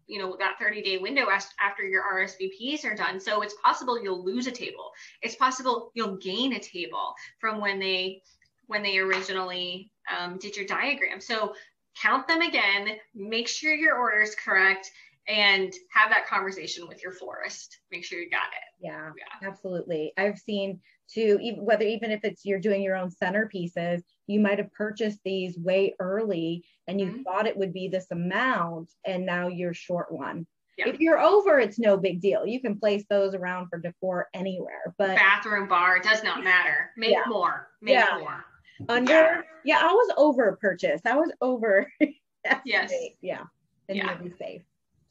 you 0.08 0.20
know 0.20 0.36
that 0.38 0.56
30 0.60 0.82
day 0.82 0.98
window 0.98 1.28
after 1.30 1.84
your 1.84 2.04
RSVPs 2.04 2.86
are 2.86 2.96
done. 2.96 3.20
So 3.20 3.42
it's 3.42 3.56
possible 3.64 4.02
you'll 4.02 4.24
lose 4.24 4.48
a 4.48 4.52
table. 4.52 4.92
It's 5.22 5.36
possible 5.36 5.92
you'll 5.94 6.18
gain 6.18 6.54
a 6.54 6.60
table 6.60 7.14
from 7.40 7.62
when 7.62 7.80
they 7.80 8.22
when 8.68 8.84
they 8.84 8.98
originally 8.98 9.92
um, 10.16 10.38
did 10.38 10.56
your 10.56 10.66
diagram. 10.66 11.22
So 11.22 11.54
count 12.02 12.28
them 12.28 12.42
again, 12.42 12.98
make 13.14 13.48
sure 13.48 13.74
your 13.74 13.98
order 13.98 14.22
is 14.22 14.36
correct, 14.36 14.90
and 15.28 15.72
have 15.92 16.10
that 16.10 16.28
conversation 16.28 16.88
with 16.88 17.02
your 17.02 17.12
florist. 17.14 17.80
Make 17.92 18.04
sure 18.04 18.20
you 18.20 18.30
got 18.30 18.48
it. 18.48 18.86
Yeah, 18.86 19.12
Yeah. 19.18 19.48
absolutely. 19.48 20.12
I've 20.18 20.40
seen 20.40 20.82
too, 21.10 21.40
even 21.42 21.64
whether 21.66 21.86
even 21.86 22.12
if 22.12 22.24
it's 22.24 22.46
you're 22.46 22.60
doing 22.60 22.82
your 22.82 22.96
own 22.96 23.10
centerpieces, 23.10 24.02
you 24.28 24.40
might 24.40 24.58
have 24.58 24.72
purchased 24.74 25.20
these 25.24 25.58
way 25.58 25.96
early 26.00 26.64
and 26.88 27.00
you 27.00 27.08
Mhm. 27.08 27.24
thought 27.24 27.48
it 27.48 27.58
would 27.58 27.74
be 27.74 27.88
this 27.88 28.12
amount, 28.12 28.92
and 29.06 29.26
now 29.26 29.48
you're 29.48 29.74
short 29.74 30.12
one. 30.12 30.46
Yeah. 30.78 30.90
If 30.90 31.00
you're 31.00 31.20
over, 31.20 31.60
it's 31.60 31.78
no 31.80 31.98
big 31.98 32.20
deal. 32.20 32.46
You 32.48 32.60
can 32.60 32.80
place 32.80 33.06
those 33.10 33.36
around 33.36 33.70
for 33.70 33.78
decor 33.78 34.28
anywhere. 34.34 34.94
But 34.98 35.16
Bathroom 35.16 35.68
bar, 35.68 35.98
it 35.98 36.04
does 36.04 36.24
not 36.24 36.44
matter. 36.44 36.92
Make 36.98 37.12
Yeah. 37.12 37.24
more. 37.28 37.70
Make 37.82 37.94
Yeah. 37.94 38.18
more. 38.20 38.46
under, 38.90 39.46
Yeah. 39.64 39.80
I 39.82 39.94
was 39.94 40.12
over 40.18 40.58
purchased. 40.60 41.06
I 41.06 41.16
was 41.16 41.32
over. 41.42 41.92
Yes. 42.66 42.92
Yeah. 43.22 43.44
And 43.88 43.98
Yeah. 43.98 44.16
you'll 44.20 44.30
be 44.30 44.36
safe. 44.36 44.64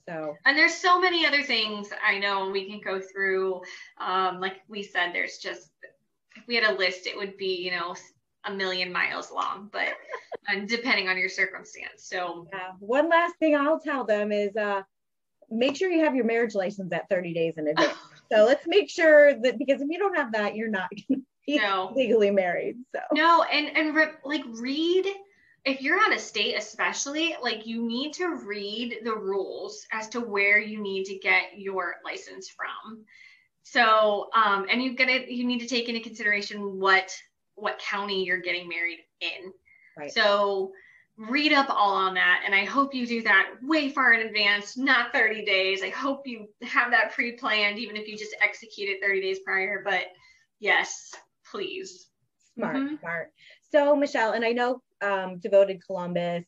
So 0.07 0.37
And 0.45 0.59
there's 0.59 0.75
so 0.75 1.01
many 1.01 1.25
other 1.25 1.43
things 1.43 1.91
I 2.05 2.19
know 2.19 2.51
we 2.51 2.69
can 2.69 2.81
go 2.81 3.01
through. 3.01 3.63
Um, 3.99 4.41
like 4.41 4.61
we 4.69 4.83
said, 4.83 5.15
there's 5.15 5.39
just 5.39 5.71
if 6.37 6.47
we 6.47 6.57
had 6.57 6.65
a 6.65 6.75
list, 6.75 7.07
it 7.07 7.17
would 7.17 7.37
be 7.39 7.55
you 7.63 7.71
know 7.71 7.95
a 8.45 8.53
million 8.53 8.93
miles 8.93 9.31
long, 9.31 9.69
but 9.73 9.89
and 10.49 10.69
depending 10.69 11.09
on 11.09 11.17
your 11.19 11.29
circumstance. 11.29 12.05
So 12.05 12.49
uh, 12.53 12.73
one 12.81 13.09
last 13.09 13.37
thing 13.37 13.55
I'll 13.57 13.81
tell 13.81 14.05
them 14.05 14.33
is 14.33 14.57
uh, 14.57 14.83
make 15.51 15.77
sure 15.77 15.91
you 15.91 16.05
have 16.05 16.15
your 16.17 16.25
marriage 16.25 16.55
license 16.55 16.93
at 16.93 17.09
30 17.09 17.35
days 17.35 17.55
in 17.59 17.69
advance. 17.69 17.97
so 18.33 18.45
let's 18.45 18.67
make 18.67 18.91
sure 18.91 19.35
that 19.41 19.59
because 19.59 19.81
if 19.81 19.89
you 19.91 19.99
don't 19.99 20.17
have 20.17 20.33
that, 20.33 20.57
you're 20.57 20.69
not 20.69 20.91
going 20.91 21.21
to 21.21 21.27
be 21.47 21.59
No. 21.59 21.93
legally 21.95 22.31
married. 22.31 22.77
So 22.95 23.01
no, 23.13 23.43
and 23.43 23.77
and 23.77 23.95
re- 23.95 24.13
like 24.25 24.43
read 24.47 25.07
if 25.65 25.81
you're 25.81 26.01
out 26.01 26.13
of 26.13 26.19
state, 26.21 26.57
especially 26.57 27.37
like 27.41 27.67
you 27.67 27.87
need 27.87 28.15
to 28.15 28.35
read 28.45 28.99
the 29.05 29.15
rules 29.15 29.87
as 29.93 30.09
to 30.09 30.21
where 30.21 30.59
you 30.59 30.81
need 30.83 31.05
to 31.05 31.19
get 31.19 31.57
your 31.57 31.97
license 32.05 32.49
from. 32.49 33.05
So 33.63 34.29
um, 34.35 34.67
and 34.71 34.83
you 34.83 34.95
get 34.97 35.09
it. 35.09 35.29
You 35.29 35.45
need 35.45 35.61
to 35.61 35.69
take 35.69 35.89
into 35.89 36.01
consideration 36.01 36.81
what 36.81 37.15
what 37.63 37.79
county 37.79 38.25
you're 38.25 38.41
getting 38.41 38.69
married 38.69 38.99
in. 39.21 39.53
Right. 39.97 40.13
So 40.13 40.73
read 41.17 41.53
up 41.53 41.69
all 41.71 41.95
on 41.95 42.15
that. 42.15 42.43
And 42.45 42.55
I 42.55 42.65
hope 42.65 42.95
you 42.95 43.07
do 43.07 43.23
that 43.23 43.51
way 43.63 43.89
far 43.91 44.15
in 44.15 44.27
advance, 44.27 44.77
not 44.77 45.13
30 45.13 45.45
days. 45.45 45.83
I 45.83 45.91
hope 45.91 46.27
you 46.27 46.49
have 46.63 46.91
that 46.91 47.13
pre 47.13 47.33
planned, 47.33 47.79
even 47.79 47.97
if 47.97 48.09
you 48.09 48.17
just 48.17 48.35
execute 48.43 48.89
it 48.89 49.01
30 49.01 49.21
days 49.21 49.39
prior. 49.45 49.83
But 49.85 50.07
yes, 50.59 51.13
please. 51.51 52.09
smart, 52.55 52.77
Mhm. 52.77 52.99
smart. 53.01 53.33
So 53.71 53.97
Michelle, 53.97 54.33
and 54.33 54.45
I 54.45 54.53
know 54.53 54.83
um, 55.01 55.39
Devoted 55.39 55.81
Columbus 55.87 56.45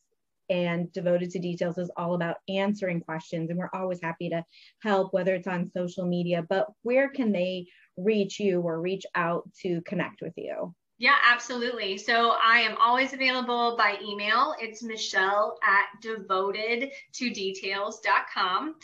and 0.50 0.92
Devoted 0.92 1.31
to 1.31 1.38
Details 1.38 1.79
is 1.79 1.90
all 1.96 2.14
about 2.14 2.37
answering 2.48 3.00
questions, 3.00 3.48
and 3.48 3.59
we're 3.59 3.70
always 3.72 4.03
happy 4.03 4.29
to 4.29 4.44
help, 4.83 5.14
whether 5.14 5.35
it's 5.35 5.46
on 5.46 5.64
social 5.64 6.05
media. 6.07 6.44
But 6.46 6.66
where 6.83 7.09
can 7.09 7.33
they 7.33 7.66
reach 7.96 8.38
you 8.38 8.61
or 8.61 8.81
reach 8.83 9.07
out 9.14 9.48
to 9.62 9.81
connect 9.83 10.20
with 10.20 10.35
you? 10.37 10.74
Yeah, 11.04 11.16
absolutely. 11.30 11.98
So 11.98 12.34
I 12.42 12.60
am 12.60 12.78
always 12.80 13.12
available 13.12 13.76
by 13.76 13.98
email. 14.02 14.54
It's 14.58 14.82
Michelle 14.82 15.58
at 15.62 15.84
devotedtodetails.com. 16.02 18.74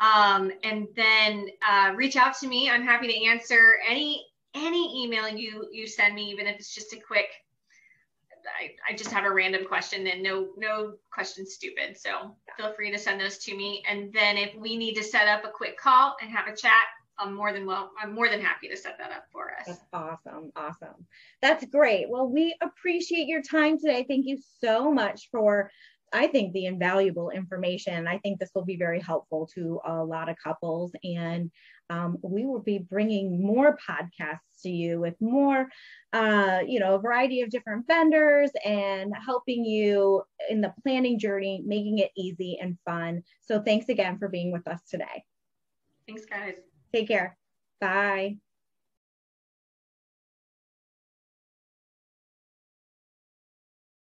Um, 0.00 0.52
and 0.64 0.88
then 0.96 1.46
uh, 1.64 1.92
reach 1.94 2.16
out 2.16 2.36
to 2.40 2.48
me. 2.48 2.68
I'm 2.68 2.82
happy 2.82 3.06
to 3.06 3.26
answer 3.26 3.78
any 3.88 4.26
any 4.56 5.04
email 5.04 5.28
you 5.28 5.68
you 5.70 5.86
send 5.86 6.16
me, 6.16 6.28
even 6.32 6.48
if 6.48 6.58
it's 6.58 6.74
just 6.74 6.92
a 6.94 6.96
quick. 6.96 7.28
I, 8.60 8.74
I 8.92 8.96
just 8.96 9.12
have 9.12 9.24
a 9.24 9.30
random 9.30 9.64
question 9.64 10.08
and 10.08 10.20
no 10.20 10.48
no 10.56 10.94
questions 11.12 11.54
stupid. 11.54 11.96
So 11.96 12.34
feel 12.56 12.72
free 12.72 12.90
to 12.90 12.98
send 12.98 13.20
those 13.20 13.38
to 13.44 13.56
me. 13.56 13.84
And 13.88 14.12
then 14.12 14.36
if 14.36 14.52
we 14.56 14.76
need 14.76 14.96
to 14.96 15.04
set 15.04 15.28
up 15.28 15.44
a 15.44 15.52
quick 15.52 15.78
call 15.78 16.16
and 16.20 16.28
have 16.32 16.48
a 16.48 16.56
chat, 16.56 16.86
I'm 17.18 17.34
more 17.34 17.52
than 17.52 17.66
well, 17.66 17.90
I'm 18.00 18.14
more 18.14 18.28
than 18.28 18.40
happy 18.40 18.68
to 18.68 18.76
set 18.76 18.98
that 18.98 19.10
up 19.10 19.24
for 19.32 19.50
us. 19.52 19.66
That's 19.66 19.84
awesome. 19.92 20.52
Awesome. 20.56 21.06
That's 21.42 21.64
great. 21.66 22.08
Well, 22.08 22.28
we 22.28 22.56
appreciate 22.62 23.26
your 23.26 23.42
time 23.42 23.78
today. 23.78 24.04
Thank 24.08 24.26
you 24.26 24.38
so 24.60 24.92
much 24.92 25.28
for 25.30 25.70
I 26.12 26.26
think 26.26 26.52
the 26.52 26.66
invaluable 26.66 27.30
information. 27.30 28.06
I 28.08 28.18
think 28.18 28.38
this 28.38 28.50
will 28.54 28.64
be 28.64 28.76
very 28.76 29.00
helpful 29.00 29.48
to 29.54 29.80
a 29.86 30.02
lot 30.02 30.28
of 30.28 30.36
couples, 30.42 30.92
and 31.04 31.50
um, 31.90 32.18
we 32.22 32.44
will 32.44 32.60
be 32.60 32.78
bringing 32.78 33.42
more 33.42 33.76
podcasts 33.88 34.62
to 34.62 34.70
you 34.70 35.00
with 35.00 35.14
more, 35.20 35.68
uh, 36.12 36.60
you 36.66 36.80
know, 36.80 36.94
a 36.94 36.98
variety 36.98 37.42
of 37.42 37.50
different 37.50 37.86
vendors 37.86 38.50
and 38.64 39.12
helping 39.24 39.64
you 39.64 40.22
in 40.50 40.60
the 40.60 40.72
planning 40.82 41.18
journey, 41.18 41.62
making 41.64 41.98
it 41.98 42.10
easy 42.16 42.58
and 42.60 42.76
fun. 42.84 43.22
So 43.40 43.62
thanks 43.62 43.88
again 43.88 44.18
for 44.18 44.28
being 44.28 44.52
with 44.52 44.66
us 44.66 44.80
today. 44.90 45.24
Thanks, 46.06 46.24
guys. 46.24 46.54
Take 46.92 47.08
care. 47.08 47.36
Bye. 47.80 48.38